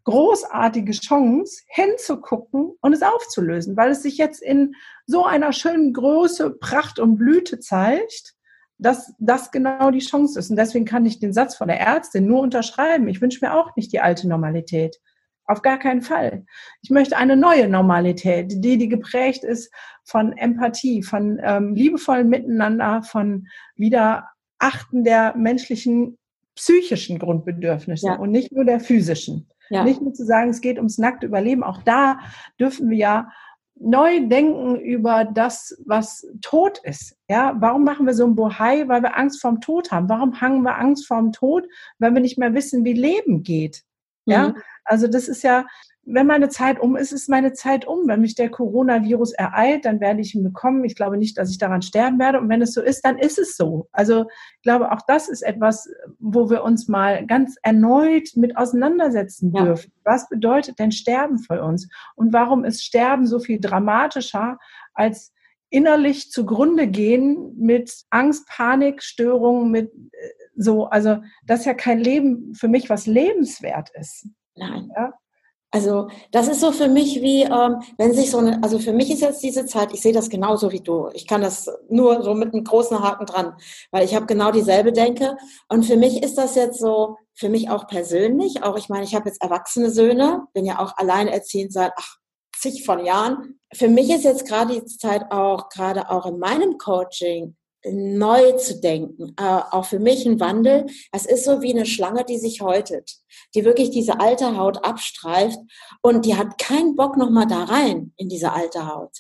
[0.04, 4.74] großartige Chance, hinzugucken und es aufzulösen, weil es sich jetzt in
[5.06, 8.34] so einer schönen Größe, Pracht und Blüte zeigt,
[8.82, 10.50] dass das genau die Chance ist.
[10.50, 13.08] Und deswegen kann ich den Satz von der Ärztin nur unterschreiben.
[13.08, 15.00] Ich wünsche mir auch nicht die alte Normalität.
[15.46, 16.46] Auf gar keinen Fall.
[16.82, 19.72] Ich möchte eine neue Normalität, die, die geprägt ist
[20.04, 26.18] von Empathie, von ähm, liebevollen Miteinander, von Wiederachten der menschlichen
[26.56, 28.16] psychischen Grundbedürfnisse ja.
[28.16, 29.48] und nicht nur der physischen.
[29.70, 29.84] Ja.
[29.84, 31.64] Nicht nur zu sagen, es geht ums nackte Überleben.
[31.64, 32.20] Auch da
[32.60, 33.32] dürfen wir ja
[33.84, 37.16] neu denken über das, was tot ist.
[37.28, 38.88] Ja, warum machen wir so ein Bohai?
[38.88, 40.08] Weil wir Angst vorm Tod haben.
[40.10, 41.68] Warum haben wir Angst vorm Tod?
[42.00, 43.84] Weil wir nicht mehr wissen, wie Leben geht.
[44.26, 44.58] Ja, mhm.
[44.86, 45.66] also das ist ja,
[46.04, 48.08] wenn meine Zeit um ist, ist meine Zeit um.
[48.08, 50.84] Wenn mich der Coronavirus ereilt, dann werde ich ihn bekommen.
[50.84, 52.40] Ich glaube nicht, dass ich daran sterben werde.
[52.40, 53.88] Und wenn es so ist, dann ist es so.
[53.92, 54.26] Also
[54.58, 55.88] ich glaube, auch das ist etwas,
[56.20, 59.64] wo wir uns mal ganz erneut mit auseinandersetzen ja.
[59.64, 59.92] dürfen.
[60.04, 61.88] Was bedeutet denn Sterben für uns?
[62.16, 64.58] Und warum ist Sterben so viel dramatischer
[64.96, 65.34] als
[65.70, 72.00] innerlich zugrunde gehen mit Angst, Panik, Störungen, mit äh, so, also das ist ja kein
[72.00, 74.28] Leben für mich, was lebenswert ist.
[74.56, 74.92] Nein.
[74.96, 75.14] Ja?
[75.74, 79.10] Also das ist so für mich wie, ähm, wenn sich so eine, also für mich
[79.10, 81.10] ist jetzt diese Zeit, ich sehe das genauso wie du.
[81.14, 83.56] Ich kann das nur so mit einem großen Haken dran,
[83.90, 85.38] weil ich habe genau dieselbe Denke.
[85.70, 89.16] Und für mich ist das jetzt so, für mich auch persönlich, auch ich meine, ich
[89.16, 92.18] habe jetzt erwachsene Söhne, bin ja auch alleinerziehend seit ach,
[92.56, 93.60] zig von Jahren.
[93.74, 98.80] Für mich ist jetzt gerade die Zeit auch, gerade auch in meinem Coaching, neu zu
[98.80, 100.86] denken, äh, auch für mich ein Wandel.
[101.12, 103.18] Es ist so wie eine Schlange, die sich häutet,
[103.56, 105.60] die wirklich diese alte Haut abstreift
[106.02, 109.18] und die hat keinen Bock nochmal da rein in diese alte Haut.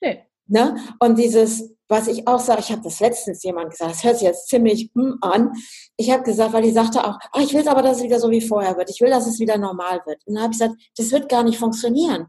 [0.00, 0.24] Nee.
[0.46, 0.76] Ne?
[1.00, 4.28] Und dieses, was ich auch sage, ich habe das letztens jemand gesagt, das hört sich
[4.28, 5.52] jetzt ziemlich hm an.
[5.96, 8.30] Ich habe gesagt, weil die sagte auch, oh, ich will aber, dass es wieder so
[8.30, 8.90] wie vorher wird.
[8.90, 10.26] Ich will, dass es wieder normal wird.
[10.26, 12.26] Und dann habe ich gesagt, das wird gar nicht funktionieren.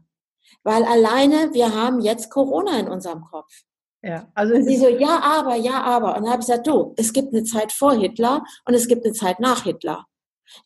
[0.64, 3.52] Weil alleine wir haben jetzt Corona in unserem Kopf.
[4.02, 6.16] Ja, also und sie so, ja, aber, ja, aber.
[6.16, 9.04] Und dann habe ich gesagt, du, es gibt eine Zeit vor Hitler und es gibt
[9.04, 10.04] eine Zeit nach Hitler.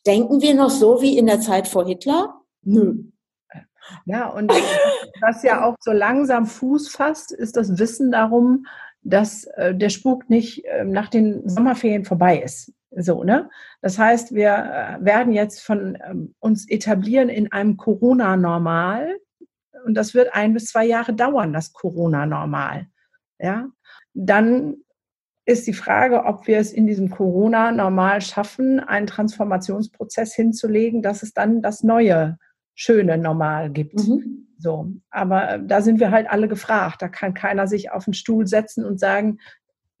[0.05, 2.41] Denken wir noch so wie in der Zeit vor Hitler?
[2.63, 3.03] Nö.
[4.05, 4.51] Ja, und
[5.21, 8.67] was ja auch so langsam Fuß fasst, ist das Wissen darum,
[9.01, 12.71] dass äh, der Spuk nicht äh, nach den Sommerferien vorbei ist.
[12.91, 13.49] So, ne?
[13.81, 19.17] Das heißt, wir äh, werden jetzt von ähm, uns etablieren in einem Corona-Normal.
[19.85, 22.90] Und das wird ein bis zwei Jahre dauern, das Corona-Normal
[23.41, 23.67] ja,
[24.13, 24.77] dann
[25.45, 31.23] ist die Frage, ob wir es in diesem Corona normal schaffen, einen Transformationsprozess hinzulegen, dass
[31.23, 32.37] es dann das neue,
[32.75, 33.95] schöne Normal gibt.
[33.95, 34.47] Mhm.
[34.57, 34.91] So.
[35.09, 37.01] Aber äh, da sind wir halt alle gefragt.
[37.01, 39.39] Da kann keiner sich auf den Stuhl setzen und sagen,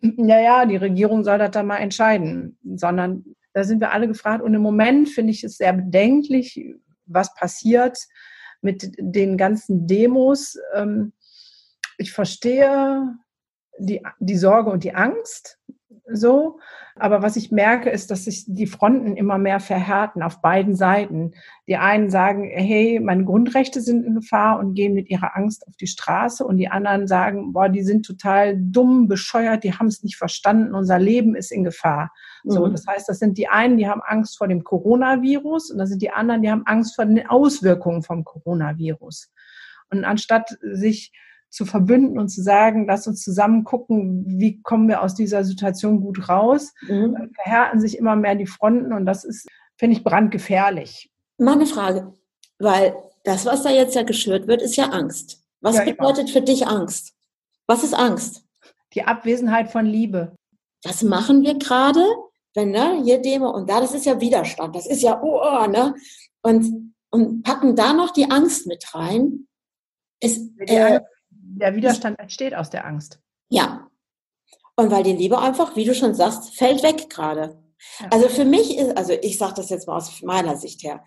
[0.01, 3.23] naja, die Regierung soll das da mal entscheiden, sondern
[3.53, 4.43] da sind wir alle gefragt.
[4.43, 6.75] Und im Moment finde ich es sehr bedenklich,
[7.05, 7.97] was passiert
[8.61, 10.57] mit den ganzen Demos.
[10.75, 11.13] Ähm,
[11.97, 13.15] ich verstehe
[13.81, 15.59] die, die Sorge und die Angst
[16.13, 16.59] so.
[16.95, 21.31] Aber was ich merke, ist, dass sich die Fronten immer mehr verhärten auf beiden Seiten.
[21.67, 25.75] Die einen sagen, hey, meine Grundrechte sind in Gefahr und gehen mit ihrer Angst auf
[25.77, 26.45] die Straße.
[26.45, 30.75] Und die anderen sagen, boah, die sind total dumm, bescheuert, die haben es nicht verstanden,
[30.75, 32.11] unser Leben ist in Gefahr.
[32.43, 32.51] Mhm.
[32.51, 35.89] So, das heißt, das sind die einen, die haben Angst vor dem Coronavirus und das
[35.89, 39.31] sind die anderen, die haben Angst vor den Auswirkungen vom Coronavirus.
[39.89, 41.11] Und anstatt sich
[41.51, 45.99] zu verbünden und zu sagen, lass uns zusammen gucken, wie kommen wir aus dieser Situation
[45.99, 47.29] gut raus, mhm.
[47.35, 51.11] verhärten sich immer mehr die Fronten und das ist, finde ich, brandgefährlich.
[51.37, 52.13] Meine Frage,
[52.57, 55.43] weil das, was da jetzt ja geschürt wird, ist ja Angst.
[55.59, 57.13] Was ja, bedeutet für dich Angst?
[57.67, 58.45] Was ist Angst?
[58.93, 60.35] Die Abwesenheit von Liebe.
[60.83, 62.03] Das machen wir gerade,
[62.55, 65.67] wenn ne, hier Demo und da, das ist ja Widerstand, das ist ja oh, oh
[65.67, 65.95] ne?
[66.41, 69.47] Und, und packen da noch die Angst mit rein.
[70.19, 71.01] Ist, äh,
[71.57, 73.19] der Widerstand entsteht aus der Angst.
[73.49, 73.87] Ja.
[74.75, 77.61] Und weil die Liebe einfach, wie du schon sagst, fällt weg gerade.
[77.99, 78.07] Ja.
[78.11, 81.03] Also für mich ist, also ich sage das jetzt mal aus meiner Sicht her,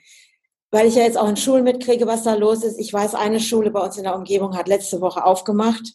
[0.71, 2.79] weil ich ja jetzt auch in Schulen mitkriege, was da los ist.
[2.79, 5.95] Ich weiß, eine Schule bei uns in der Umgebung hat letzte Woche aufgemacht.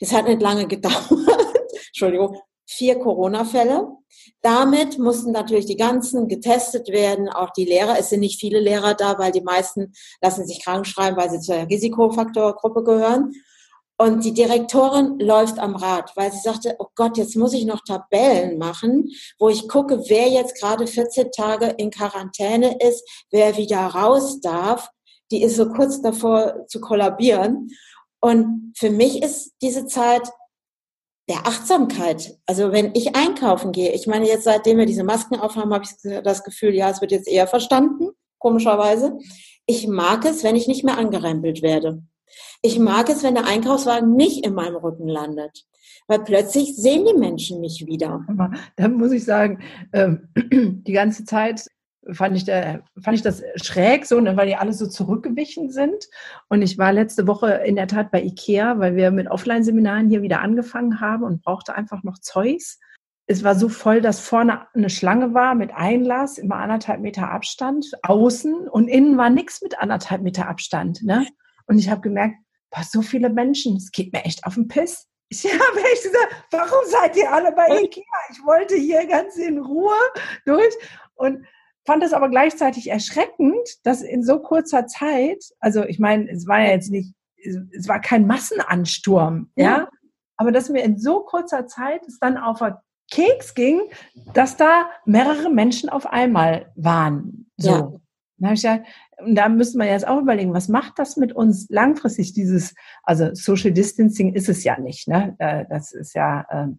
[0.00, 1.10] Das hat nicht lange gedauert.
[1.88, 2.38] Entschuldigung.
[2.66, 3.88] Vier Corona-Fälle.
[4.42, 7.98] Damit mussten natürlich die ganzen getestet werden, auch die Lehrer.
[7.98, 11.40] Es sind nicht viele Lehrer da, weil die meisten lassen sich krank schreiben, weil sie
[11.40, 13.32] zur Risikofaktorgruppe gehören.
[14.00, 17.82] Und die Direktorin läuft am Rad, weil sie sagte, oh Gott, jetzt muss ich noch
[17.82, 23.78] Tabellen machen, wo ich gucke, wer jetzt gerade 14 Tage in Quarantäne ist, wer wieder
[23.78, 24.88] raus darf.
[25.32, 27.70] Die ist so kurz davor zu kollabieren.
[28.20, 30.22] Und für mich ist diese Zeit
[31.28, 32.38] der Achtsamkeit.
[32.46, 36.22] Also wenn ich einkaufen gehe, ich meine jetzt seitdem wir diese Masken aufhaben, habe ich
[36.22, 39.18] das Gefühl, ja, es wird jetzt eher verstanden, komischerweise.
[39.66, 42.02] Ich mag es, wenn ich nicht mehr angerempelt werde.
[42.62, 45.64] Ich mag es, wenn der Einkaufswagen nicht in meinem Rücken landet.
[46.06, 48.24] Weil plötzlich sehen die Menschen mich wieder.
[48.76, 49.60] Da muss ich sagen,
[49.92, 50.28] ähm,
[50.86, 51.66] die ganze Zeit
[52.12, 56.08] fand ich, da, fand ich das schräg, so, ne, weil die alle so zurückgewichen sind.
[56.48, 60.22] Und ich war letzte Woche in der Tat bei Ikea, weil wir mit Offline-Seminaren hier
[60.22, 62.78] wieder angefangen haben und brauchte einfach noch Zeugs.
[63.26, 67.86] Es war so voll, dass vorne eine Schlange war mit Einlass, immer anderthalb Meter Abstand,
[68.02, 71.02] außen und innen war nichts mit anderthalb Meter Abstand.
[71.02, 71.26] Ne?
[71.68, 72.34] Und ich habe gemerkt,
[72.70, 75.06] boah, so viele Menschen, es geht mir echt auf den Piss.
[75.28, 78.04] Ich habe echt gesagt, warum seid ihr alle bei Ikea?
[78.30, 79.94] Ich wollte hier ganz in Ruhe
[80.44, 80.74] durch.
[81.14, 81.46] Und
[81.86, 86.60] fand es aber gleichzeitig erschreckend, dass in so kurzer Zeit, also ich meine, es war
[86.60, 89.88] ja jetzt nicht, es war kein Massenansturm, ja, ja
[90.38, 93.80] aber dass mir in so kurzer Zeit es dann auf der Keks ging,
[94.32, 97.50] dass da mehrere Menschen auf einmal waren.
[97.56, 97.70] So.
[97.70, 97.92] Ja.
[98.38, 98.80] Da ja,
[99.18, 103.34] und da müssen wir jetzt auch überlegen, was macht das mit uns langfristig, dieses, also
[103.34, 105.34] Social Distancing ist es ja nicht, ne?
[105.38, 106.78] Äh, das ist ja, ähm,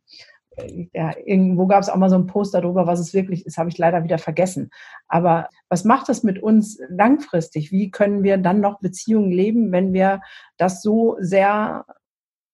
[0.93, 3.69] ja, irgendwo gab es auch mal so ein Poster darüber, was es wirklich ist, habe
[3.69, 4.72] ich leider wieder vergessen.
[5.08, 7.72] Aber was macht das mit uns langfristig?
[7.72, 10.22] Wie können wir dann noch Beziehungen leben, wenn wir
[10.58, 11.86] das so sehr,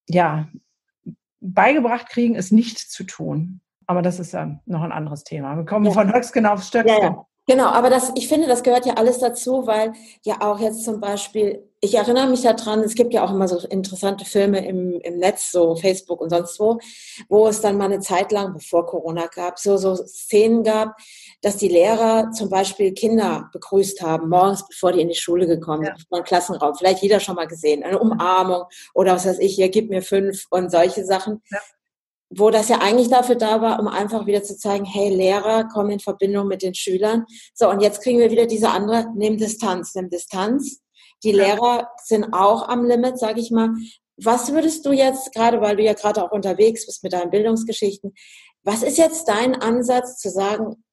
[0.08, 0.48] ja,
[1.40, 3.62] beigebracht kriegen, es nicht zu tun?
[3.88, 5.56] Aber das ist ja noch ein anderes Thema.
[5.58, 5.92] Wir kommen ja.
[5.92, 7.02] von Höchstgen auf Stöcksken.
[7.02, 7.26] Ja, ja.
[7.48, 11.00] Genau, aber das, ich finde, das gehört ja alles dazu, weil ja auch jetzt zum
[11.00, 15.18] Beispiel, ich erinnere mich daran, es gibt ja auch immer so interessante Filme im, im
[15.20, 16.80] Netz, so Facebook und sonst wo,
[17.30, 20.96] wo es dann mal eine Zeit lang, bevor Corona gab, so, so Szenen gab,
[21.44, 25.86] dass die Lehrer zum Beispiel Kinder begrüßt haben, morgens, bevor die in die Schule gekommen
[25.86, 26.18] sind, ja.
[26.18, 26.74] im Klassenraum.
[26.74, 28.64] Vielleicht jeder schon mal gesehen, eine Umarmung
[28.96, 31.44] oder was weiß ich, hier, gib mir fünf und solche Sachen.
[31.52, 31.60] Ja
[32.30, 35.92] wo das ja eigentlich dafür da war, um einfach wieder zu zeigen, hey, Lehrer kommen
[35.92, 37.26] in Verbindung mit den Schülern.
[37.54, 40.82] So, und jetzt kriegen wir wieder diese andere, nimm Distanz, nimm Distanz.
[41.24, 43.70] Die Lehrer sind auch am Limit, sage ich mal.
[44.18, 48.14] Was würdest du jetzt, gerade weil du ja gerade auch unterwegs bist mit deinen Bildungsgeschichten,
[48.64, 50.84] was ist jetzt dein Ansatz zu sagen,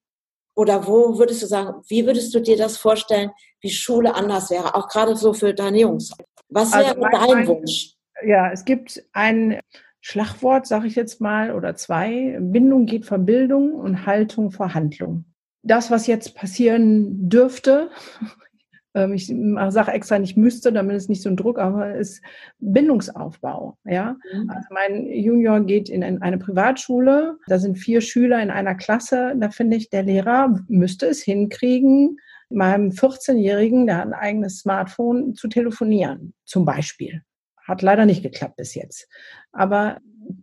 [0.55, 4.75] oder wo würdest du sagen, wie würdest du dir das vorstellen, wie Schule anders wäre,
[4.75, 6.11] auch gerade so für deine Jungs?
[6.49, 7.95] Was wäre also dein Wunsch?
[8.23, 9.59] Ja, es gibt ein
[10.05, 12.37] Schlagwort, sage ich jetzt mal, oder zwei.
[12.41, 15.23] Bindung geht vor Bildung und Haltung vor Handlung.
[15.63, 17.89] Das, was jetzt passieren dürfte,
[18.95, 22.21] ähm, ich sage extra nicht müsste, damit es nicht so ein Druck, aber ist
[22.59, 23.77] Bindungsaufbau.
[23.85, 24.49] Ja, mhm.
[24.49, 29.35] also mein Junior geht in eine Privatschule, da sind vier Schüler in einer Klasse.
[29.37, 32.17] Da finde ich, der Lehrer müsste es hinkriegen,
[32.49, 37.21] meinem 14-Jährigen, der hat ein eigenes Smartphone, zu telefonieren, zum Beispiel.
[37.63, 39.07] Hat leider nicht geklappt bis jetzt.
[39.51, 39.99] Aber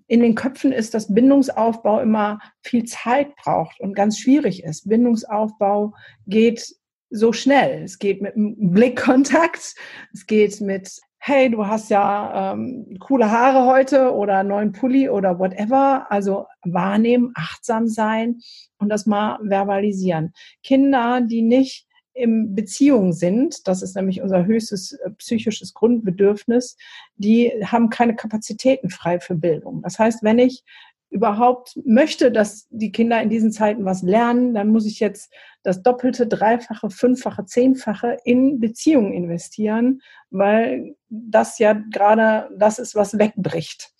[0.06, 4.88] in den Köpfen ist, dass Bindungsaufbau immer viel Zeit braucht und ganz schwierig ist.
[4.88, 5.94] Bindungsaufbau
[6.26, 6.74] geht
[7.10, 7.82] so schnell.
[7.82, 9.74] Es geht mit Blickkontakt,
[10.12, 15.38] es geht mit, hey, du hast ja ähm, coole Haare heute oder neuen Pulli oder
[15.38, 16.06] whatever.
[16.10, 18.38] Also wahrnehmen, achtsam sein
[18.78, 20.32] und das mal verbalisieren.
[20.62, 26.76] Kinder, die nicht in Beziehung sind, das ist nämlich unser höchstes äh, psychisches Grundbedürfnis,
[27.16, 29.82] die haben keine Kapazitäten frei für Bildung.
[29.82, 30.64] Das heißt, wenn ich
[31.10, 35.32] überhaupt möchte, dass die Kinder in diesen Zeiten was lernen, dann muss ich jetzt
[35.64, 43.18] das Doppelte, Dreifache, Fünffache, Zehnfache in Beziehungen investieren, weil das ja gerade das ist, was
[43.18, 43.92] wegbricht,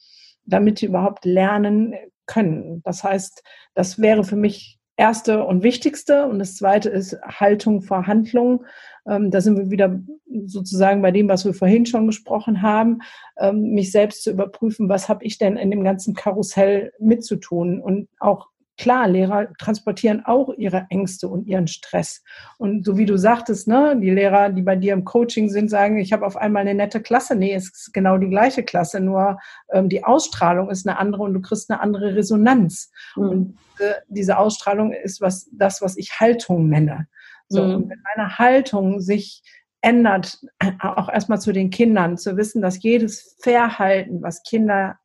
[0.45, 1.95] damit sie überhaupt lernen
[2.27, 2.81] können.
[2.85, 3.43] Das heißt,
[3.75, 6.27] das wäre für mich erste und wichtigste.
[6.27, 8.67] Und das zweite ist Haltung vor Handlung.
[9.09, 9.99] Ähm, da sind wir wieder
[10.45, 12.99] sozusagen bei dem, was wir vorhin schon gesprochen haben,
[13.39, 18.09] ähm, mich selbst zu überprüfen, was habe ich denn in dem ganzen Karussell mitzutun und
[18.19, 18.49] auch
[18.81, 22.25] klar, Lehrer transportieren auch ihre Ängste und ihren Stress.
[22.57, 25.99] Und so wie du sagtest, ne, die Lehrer, die bei dir im Coaching sind, sagen,
[25.99, 27.37] ich habe auf einmal eine nette Klasse.
[27.37, 29.39] Nee, es ist genau die gleiche Klasse, nur
[29.71, 32.91] ähm, die Ausstrahlung ist eine andere und du kriegst eine andere Resonanz.
[33.17, 33.29] Mhm.
[33.29, 37.07] Und äh, diese Ausstrahlung ist was, das, was ich Haltung nenne.
[37.49, 37.75] So, mhm.
[37.75, 39.43] und wenn meine Haltung sich
[39.83, 40.41] ändert,
[40.81, 44.99] auch erstmal zu den Kindern, zu wissen, dass jedes Verhalten, was Kinder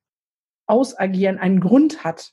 [0.65, 2.31] ausagieren, einen Grund hat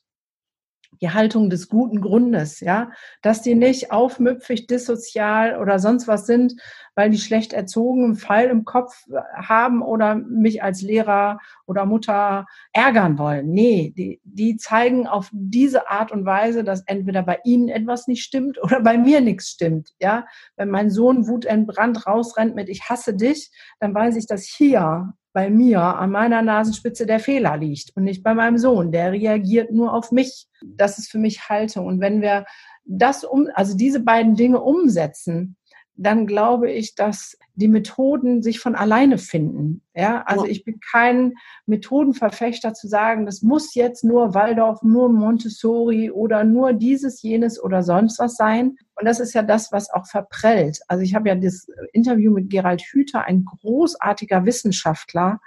[1.01, 2.91] die Haltung des guten Grundes, ja,
[3.23, 6.55] dass die nicht aufmüpfig, dissozial oder sonst was sind,
[6.95, 12.47] weil die schlecht erzogen einen Pfeil im Kopf haben oder mich als Lehrer oder Mutter
[12.73, 13.51] ärgern wollen.
[13.51, 18.23] Nee, die, die zeigen auf diese Art und Weise, dass entweder bei ihnen etwas nicht
[18.23, 20.27] stimmt oder bei mir nichts stimmt, ja.
[20.57, 23.51] Wenn mein Sohn wutentbrannt rausrennt mit ich hasse dich,
[23.81, 28.23] dann weiß ich, dass hier bei mir an meiner Nasenspitze der Fehler liegt und nicht
[28.23, 28.93] bei meinem Sohn.
[28.93, 30.47] Der reagiert nur auf mich.
[30.63, 31.87] Das ist für mich Haltung.
[31.87, 32.45] Und wenn wir
[32.85, 35.57] das um, also diese beiden Dinge umsetzen,
[35.95, 39.83] dann glaube ich, dass die Methoden sich von alleine finden.
[39.95, 41.35] Ja, also ich bin kein
[41.67, 47.83] Methodenverfechter zu sagen, das muss jetzt nur Waldorf, nur Montessori oder nur dieses, jenes oder
[47.83, 48.77] sonst was sein.
[48.99, 50.81] Und das ist ja das, was auch verprellt.
[50.89, 55.41] Also ich habe ja das Interview mit Gerald Hüther, ein großartiger Wissenschaftler,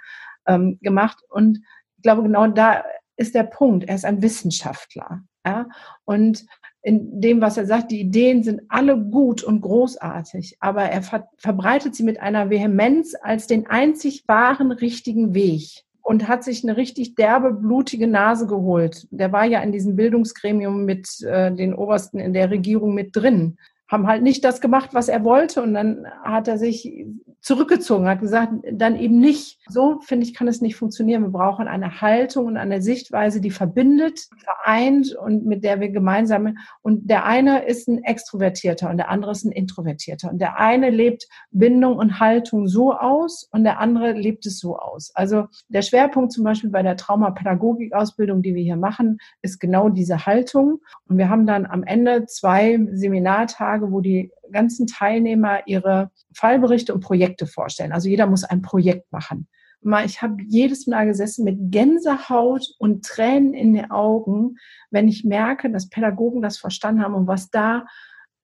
[0.46, 1.18] ähm, gemacht.
[1.28, 1.58] Und
[1.96, 2.84] ich glaube, genau da
[3.16, 3.84] ist der Punkt.
[3.88, 5.22] Er ist ein Wissenschaftler.
[5.44, 5.66] Ja?
[6.04, 6.46] Und
[6.86, 11.28] in dem, was er sagt, die Ideen sind alle gut und großartig, aber er ver
[11.36, 16.76] verbreitet sie mit einer Vehemenz als den einzig wahren, richtigen Weg und hat sich eine
[16.76, 19.08] richtig derbe, blutige Nase geholt.
[19.10, 23.58] Der war ja in diesem Bildungsgremium mit äh, den Obersten in der Regierung mit drin.
[23.88, 25.62] Haben halt nicht das gemacht, was er wollte.
[25.62, 27.06] Und dann hat er sich
[27.40, 29.60] zurückgezogen, hat gesagt, dann eben nicht.
[29.68, 31.22] So, finde ich, kann es nicht funktionieren.
[31.22, 36.56] Wir brauchen eine Haltung und eine Sichtweise, die verbindet, vereint und mit der wir gemeinsam,
[36.82, 40.30] und der eine ist ein Extrovertierter und der andere ist ein Introvertierter.
[40.30, 44.76] Und der eine lebt Bindung und Haltung so aus und der andere lebt es so
[44.76, 45.12] aus.
[45.14, 50.26] Also der Schwerpunkt zum Beispiel bei der Traumapädagogik-Ausbildung, die wir hier machen, ist genau diese
[50.26, 50.80] Haltung.
[51.08, 57.00] Und wir haben dann am Ende zwei Seminartage, wo die ganzen Teilnehmer ihre Fallberichte und
[57.00, 57.92] Projekte vorstellen.
[57.92, 59.48] Also jeder muss ein Projekt machen.
[60.04, 64.56] Ich habe jedes Mal gesessen mit Gänsehaut und Tränen in den Augen,
[64.90, 67.84] wenn ich merke, dass Pädagogen das verstanden haben und was da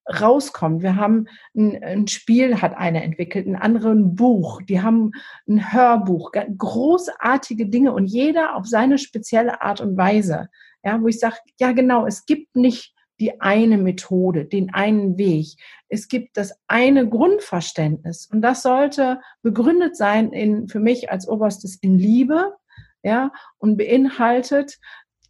[0.07, 0.83] rauskommt.
[0.83, 5.11] Wir haben ein, ein Spiel, hat einer entwickelt, ein anderes Buch, die haben
[5.47, 10.49] ein Hörbuch, großartige Dinge und jeder auf seine spezielle Art und Weise.
[10.83, 15.55] Ja, wo ich sage, ja genau, es gibt nicht die eine Methode, den einen Weg.
[15.87, 21.77] Es gibt das eine Grundverständnis und das sollte begründet sein in, für mich als Oberstes
[21.77, 22.53] in Liebe,
[23.01, 24.77] ja, und beinhaltet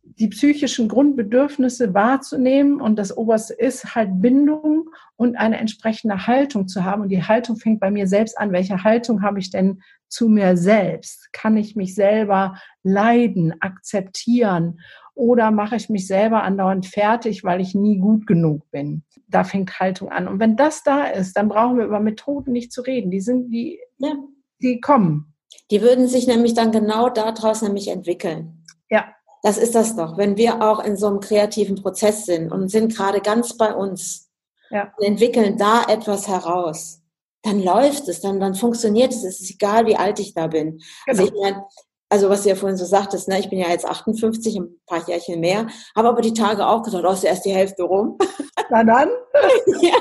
[0.01, 6.83] die psychischen Grundbedürfnisse wahrzunehmen und das Oberste ist halt Bindung und eine entsprechende Haltung zu
[6.83, 7.03] haben.
[7.03, 8.51] Und die Haltung fängt bei mir selbst an.
[8.51, 11.31] Welche Haltung habe ich denn zu mir selbst?
[11.31, 14.79] Kann ich mich selber leiden, akzeptieren
[15.15, 19.03] oder mache ich mich selber andauernd fertig, weil ich nie gut genug bin?
[19.27, 20.27] Da fängt Haltung an.
[20.27, 23.11] Und wenn das da ist, dann brauchen wir über Methoden nicht zu reden.
[23.11, 24.13] Die sind, die, ja.
[24.59, 25.33] die kommen.
[25.71, 28.65] Die würden sich nämlich dann genau daraus nämlich entwickeln.
[28.89, 29.05] Ja.
[29.43, 30.17] Das ist das doch.
[30.17, 34.31] Wenn wir auch in so einem kreativen Prozess sind und sind gerade ganz bei uns
[34.69, 34.93] ja.
[34.97, 37.01] und entwickeln da etwas heraus,
[37.43, 39.23] dann läuft es, dann, dann funktioniert es.
[39.25, 40.79] Es ist egal, wie alt ich da bin.
[41.05, 41.33] Also genau.
[41.33, 41.65] Also ich meine,
[42.13, 45.03] also was du ja vorhin so sagtest, ne, ich bin ja jetzt 58, ein paar
[45.07, 48.19] Jährchen mehr, habe aber die Tage auch gesagt, oh, ist erst die Hälfte rum.
[48.69, 49.09] Na dann.
[49.81, 49.95] ja.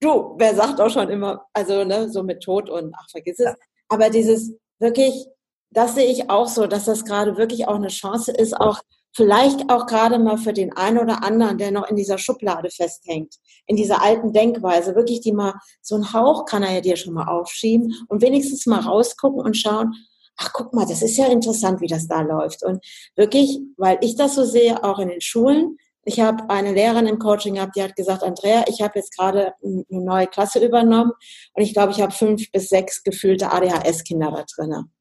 [0.00, 3.46] Du, wer sagt auch schon immer, also ne, so mit Tod und ach, vergiss es.
[3.46, 3.54] Ja.
[3.88, 5.26] Aber dieses wirklich,
[5.70, 8.78] das sehe ich auch so, dass das gerade wirklich auch eine Chance ist, auch
[9.12, 13.34] vielleicht auch gerade mal für den einen oder anderen, der noch in dieser Schublade festhängt,
[13.66, 17.14] in dieser alten Denkweise, wirklich die mal, so einen Hauch kann er ja dir schon
[17.14, 19.92] mal aufschieben und wenigstens mal rausgucken und schauen,
[20.36, 22.62] ach guck mal, das ist ja interessant, wie das da läuft.
[22.62, 22.84] Und
[23.16, 27.18] wirklich, weil ich das so sehe, auch in den Schulen, ich habe eine Lehrerin im
[27.18, 31.12] Coaching gehabt, die hat gesagt, Andrea, ich habe jetzt gerade eine neue Klasse übernommen
[31.54, 34.92] und ich glaube, ich habe fünf bis sechs gefühlte ADHS-Kinder da drinnen.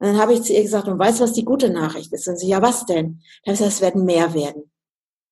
[0.00, 2.26] Und dann habe ich zu ihr gesagt, und weißt du, was die gute Nachricht ist?
[2.26, 3.20] Und sie, ja, was denn?
[3.44, 4.72] Dann habe ich gesagt, es werden mehr werden.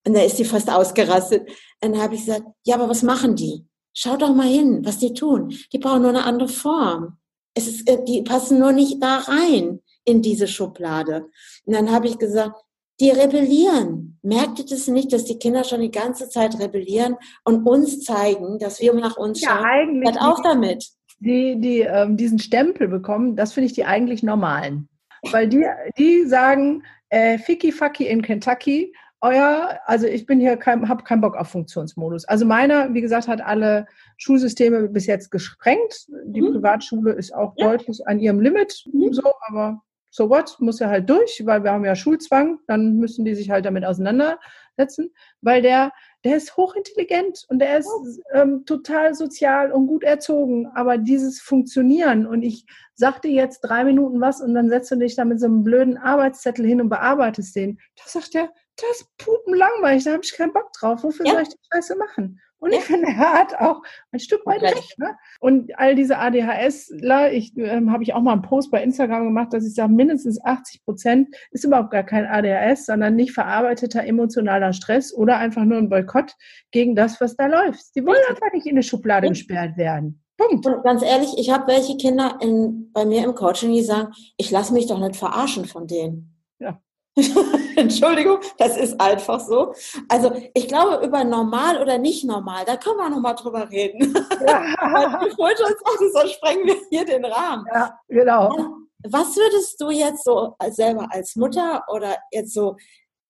[0.07, 1.49] Und da ist sie fast ausgerastet.
[1.83, 3.67] Und dann habe ich gesagt, ja, aber was machen die?
[3.95, 5.53] Schau doch mal hin, was die tun.
[5.73, 7.19] Die brauchen nur eine andere Form
[7.59, 11.27] es ist, äh, die passen nur nicht da rein in diese Schublade.
[11.65, 12.57] Und dann habe ich gesagt,
[13.01, 14.19] die rebellieren.
[14.23, 18.59] Merkt ihr das nicht, dass die Kinder schon die ganze Zeit rebellieren und uns zeigen,
[18.59, 19.65] dass wir nach uns ja, schauen?
[19.65, 20.89] Eigentlich Hört auch damit.
[21.21, 24.89] Die, die ähm, diesen Stempel bekommen, das finde ich die eigentlich normalen.
[25.31, 25.65] Weil die,
[25.97, 31.21] die sagen, äh, Ficky Fucky in Kentucky, euer, also ich bin hier kein, habe keinen
[31.21, 32.25] Bock auf Funktionsmodus.
[32.27, 36.07] Also meiner, wie gesagt, hat alle Schulsysteme bis jetzt gesprengt.
[36.25, 36.53] Die mhm.
[36.53, 37.69] Privatschule ist auch ja.
[37.69, 39.13] deutlich an ihrem Limit, mhm.
[39.13, 43.25] so, aber so what, muss ja halt durch, weil wir haben ja Schulzwang, dann müssen
[43.25, 45.13] die sich halt damit auseinandersetzen,
[45.43, 45.93] weil der,
[46.25, 47.91] der ist hochintelligent und der ist
[48.33, 52.65] ähm, total sozial und gut erzogen, aber dieses Funktionieren und ich
[52.95, 55.99] sagte jetzt drei Minuten was und dann setzt du dich da mit so einem blöden
[55.99, 58.51] Arbeitszettel hin und bearbeitest den, da sagt er,
[58.81, 61.03] das ist pupen langweilig, da habe ich keinen Bock drauf.
[61.03, 61.33] Wofür ja.
[61.33, 62.41] soll ich die Scheiße machen?
[62.61, 62.79] Und ja.
[62.79, 64.99] ich finde, er hat auch ein Stück weit recht.
[64.99, 65.17] Ne?
[65.41, 69.53] Und all diese ADHSler, ich ähm, habe ich auch mal einen Post bei Instagram gemacht,
[69.53, 74.73] dass ich sage, mindestens 80 Prozent ist überhaupt gar kein ADHS, sondern nicht verarbeiteter emotionaler
[74.73, 76.35] Stress oder einfach nur ein Boykott
[76.73, 77.95] gegen das, was da läuft.
[77.95, 79.33] Die wollen einfach nicht in eine Schublade ja.
[79.33, 80.23] gesperrt werden.
[80.37, 80.67] Punkt.
[80.67, 84.51] Und ganz ehrlich, ich habe welche Kinder in, bei mir im Coaching, die sagen, ich
[84.51, 86.37] lasse mich doch nicht verarschen von denen.
[86.59, 86.81] Ja.
[87.83, 89.73] Entschuldigung, das ist einfach so.
[90.09, 94.15] Also ich glaube, über normal oder nicht normal, da können wir nochmal drüber reden.
[94.47, 95.21] Ja.
[95.25, 97.65] Bevor du uns auch, sonst sprengen wir hier den Rahmen.
[97.73, 98.77] Ja, genau.
[99.05, 102.77] Was würdest du jetzt so selber als Mutter oder jetzt so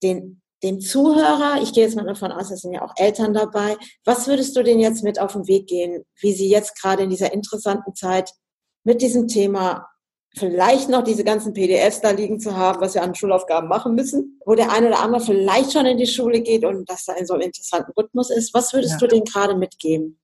[0.03, 3.77] den, dem Zuhörer, ich gehe jetzt mal davon aus, es sind ja auch Eltern dabei,
[4.05, 7.11] was würdest du denen jetzt mit auf den Weg gehen, wie sie jetzt gerade in
[7.11, 8.33] dieser interessanten Zeit
[8.83, 9.87] mit diesem Thema
[10.39, 14.41] vielleicht noch diese ganzen PDFs da liegen zu haben, was wir an Schulaufgaben machen müssen,
[14.45, 17.26] wo der eine oder andere vielleicht schon in die Schule geht und das da in
[17.26, 18.55] so einem interessanten Rhythmus ist.
[18.55, 18.99] Was würdest ja.
[18.99, 20.18] du denen gerade mitgeben?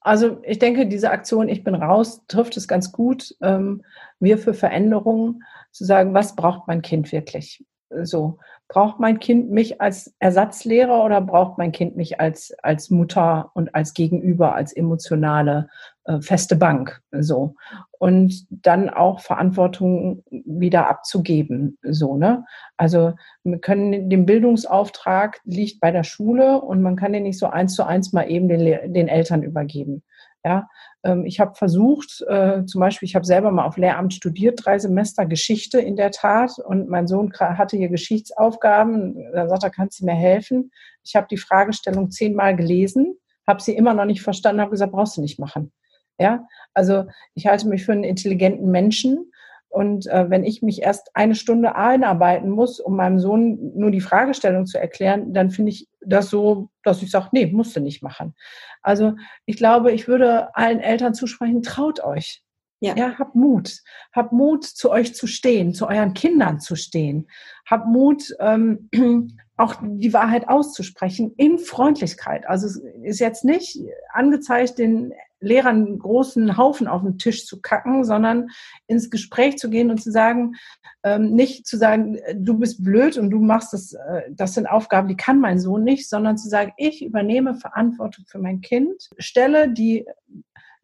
[0.00, 3.34] Also ich denke, diese Aktion Ich bin raus trifft es ganz gut.
[3.42, 3.82] Ähm,
[4.20, 5.42] wir für Veränderungen
[5.72, 7.64] zu sagen, was braucht mein Kind wirklich?
[8.02, 8.38] So,
[8.68, 13.74] braucht mein Kind mich als Ersatzlehrer oder braucht mein Kind mich als, als Mutter und
[13.74, 15.68] als Gegenüber, als emotionale
[16.06, 17.00] äh, feste Bank?
[17.12, 17.54] So.
[17.98, 21.78] Und dann auch Verantwortung wieder abzugeben.
[21.82, 22.44] So, ne?
[22.76, 27.46] Also, wir können den Bildungsauftrag liegt bei der Schule und man kann den nicht so
[27.46, 30.02] eins zu eins mal eben den, den Eltern übergeben.
[30.46, 30.68] Ja,
[31.02, 34.78] ähm, ich habe versucht, äh, zum Beispiel, ich habe selber mal auf Lehramt studiert, drei
[34.78, 36.52] Semester Geschichte in der Tat.
[36.64, 39.32] Und mein Sohn hatte hier Geschichtsaufgaben.
[39.32, 40.70] Da sagt er, kannst du mir helfen?
[41.02, 45.16] Ich habe die Fragestellung zehnmal gelesen, habe sie immer noch nicht verstanden, habe gesagt, brauchst
[45.16, 45.72] du nicht machen.
[46.18, 47.04] Ja, also
[47.34, 49.30] ich halte mich für einen intelligenten Menschen
[49.76, 54.00] und äh, wenn ich mich erst eine Stunde einarbeiten muss, um meinem Sohn nur die
[54.00, 58.02] Fragestellung zu erklären, dann finde ich das so, dass ich sage, nee, musst du nicht
[58.02, 58.34] machen.
[58.80, 62.42] Also ich glaube, ich würde allen Eltern zusprechen, traut euch.
[62.80, 62.94] Ja.
[62.96, 63.82] ja, habt Mut.
[64.12, 67.28] Habt Mut, zu euch zu stehen, zu euren Kindern zu stehen.
[67.68, 68.88] Habt Mut, ähm,
[69.58, 72.46] auch die Wahrheit auszusprechen in Freundlichkeit.
[72.46, 73.78] Also es ist jetzt nicht
[74.12, 78.48] angezeigt, den Lehrern einen großen Haufen auf den Tisch zu kacken, sondern
[78.86, 80.54] ins Gespräch zu gehen und zu sagen,
[81.02, 85.08] ähm, nicht zu sagen, du bist blöd und du machst das, äh, das sind Aufgaben,
[85.08, 89.70] die kann mein Sohn nicht, sondern zu sagen, ich übernehme Verantwortung für mein Kind, stelle
[89.70, 90.06] die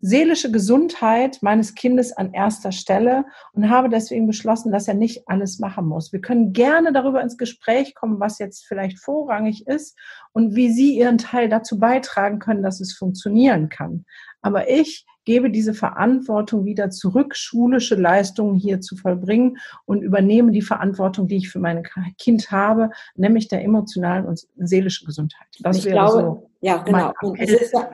[0.05, 5.61] seelische Gesundheit meines Kindes an erster Stelle und habe deswegen beschlossen, dass er nicht alles
[5.61, 6.13] machen muss.
[6.13, 9.97] Wir können gerne darüber ins Gespräch kommen, was jetzt vielleicht vorrangig ist
[10.33, 14.05] und wie Sie Ihren Teil dazu beitragen können, dass es funktionieren kann.
[14.43, 20.63] Aber ich gebe diese Verantwortung wieder zurück, schulische Leistungen hier zu vollbringen und übernehme die
[20.63, 21.85] Verantwortung, die ich für mein
[22.19, 25.47] Kind habe, nämlich der emotionalen und seelischen Gesundheit.
[25.61, 27.13] Das ich wäre glaube, so ja, genau.
[27.23, 27.91] Und es ist ja,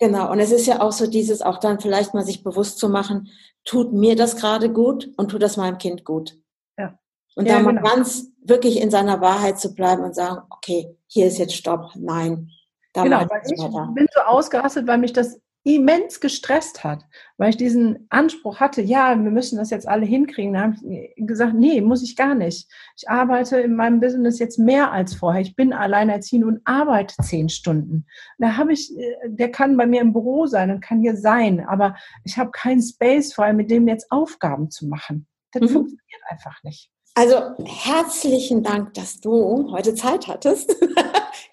[0.00, 0.32] genau.
[0.32, 3.28] Und es ist ja auch so dieses, auch dann vielleicht mal sich bewusst zu machen,
[3.64, 6.36] tut mir das gerade gut und tut das meinem Kind gut.
[6.76, 6.98] Ja.
[7.36, 7.88] Und ja, da mal genau.
[7.88, 12.50] ganz wirklich in seiner Wahrheit zu bleiben und sagen, okay, hier ist jetzt Stopp, nein.
[12.92, 17.04] Da genau, weil ich bin so ausgerastet, weil mich das immens gestresst hat,
[17.38, 20.52] weil ich diesen Anspruch hatte, ja, wir müssen das jetzt alle hinkriegen.
[20.52, 22.70] Da habe ich gesagt, nee, muss ich gar nicht.
[22.96, 25.40] Ich arbeite in meinem Business jetzt mehr als vorher.
[25.40, 28.06] Ich bin alleinerziehend und arbeite zehn Stunden.
[28.38, 31.66] Da habe ich, äh, der kann bei mir im Büro sein und kann hier sein,
[31.66, 35.26] aber ich habe keinen Space frei, mit dem jetzt Aufgaben zu machen.
[35.52, 35.68] Das mhm.
[35.68, 36.90] funktioniert einfach nicht.
[37.14, 40.74] Also herzlichen Dank, dass du heute Zeit hattest.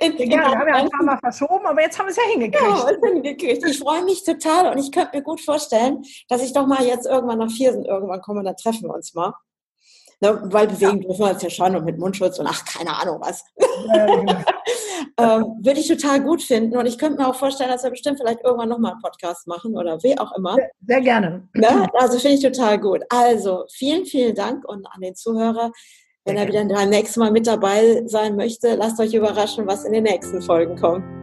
[0.01, 2.17] in, in ja, wir haben ja ein paar Mal verschoben, aber jetzt haben wir es
[2.17, 2.63] ja hingekriegt.
[2.63, 3.65] Ja, hingekriegt.
[3.65, 7.05] Ich freue mich total und ich könnte mir gut vorstellen, dass ich doch mal jetzt
[7.05, 9.33] irgendwann nach Viersen irgendwann komme, dann treffen wir uns mal.
[10.23, 11.07] Ne, weil bewegen ja.
[11.07, 13.43] dürfen wir uns ja schon und mit Mundschutz und ach, keine Ahnung was.
[13.93, 14.33] Ja, genau.
[15.17, 18.19] ähm, Würde ich total gut finden und ich könnte mir auch vorstellen, dass wir bestimmt
[18.19, 20.53] vielleicht irgendwann nochmal einen Podcast machen oder wie auch immer.
[20.55, 21.49] Sehr, sehr gerne.
[21.55, 21.87] Ne?
[21.93, 23.01] Also finde ich total gut.
[23.09, 25.71] Also vielen, vielen Dank und an den Zuhörer.
[26.23, 29.93] Wenn er wieder beim nächsten Mal mit dabei sein möchte, lasst euch überraschen, was in
[29.93, 31.20] den nächsten Folgen kommt.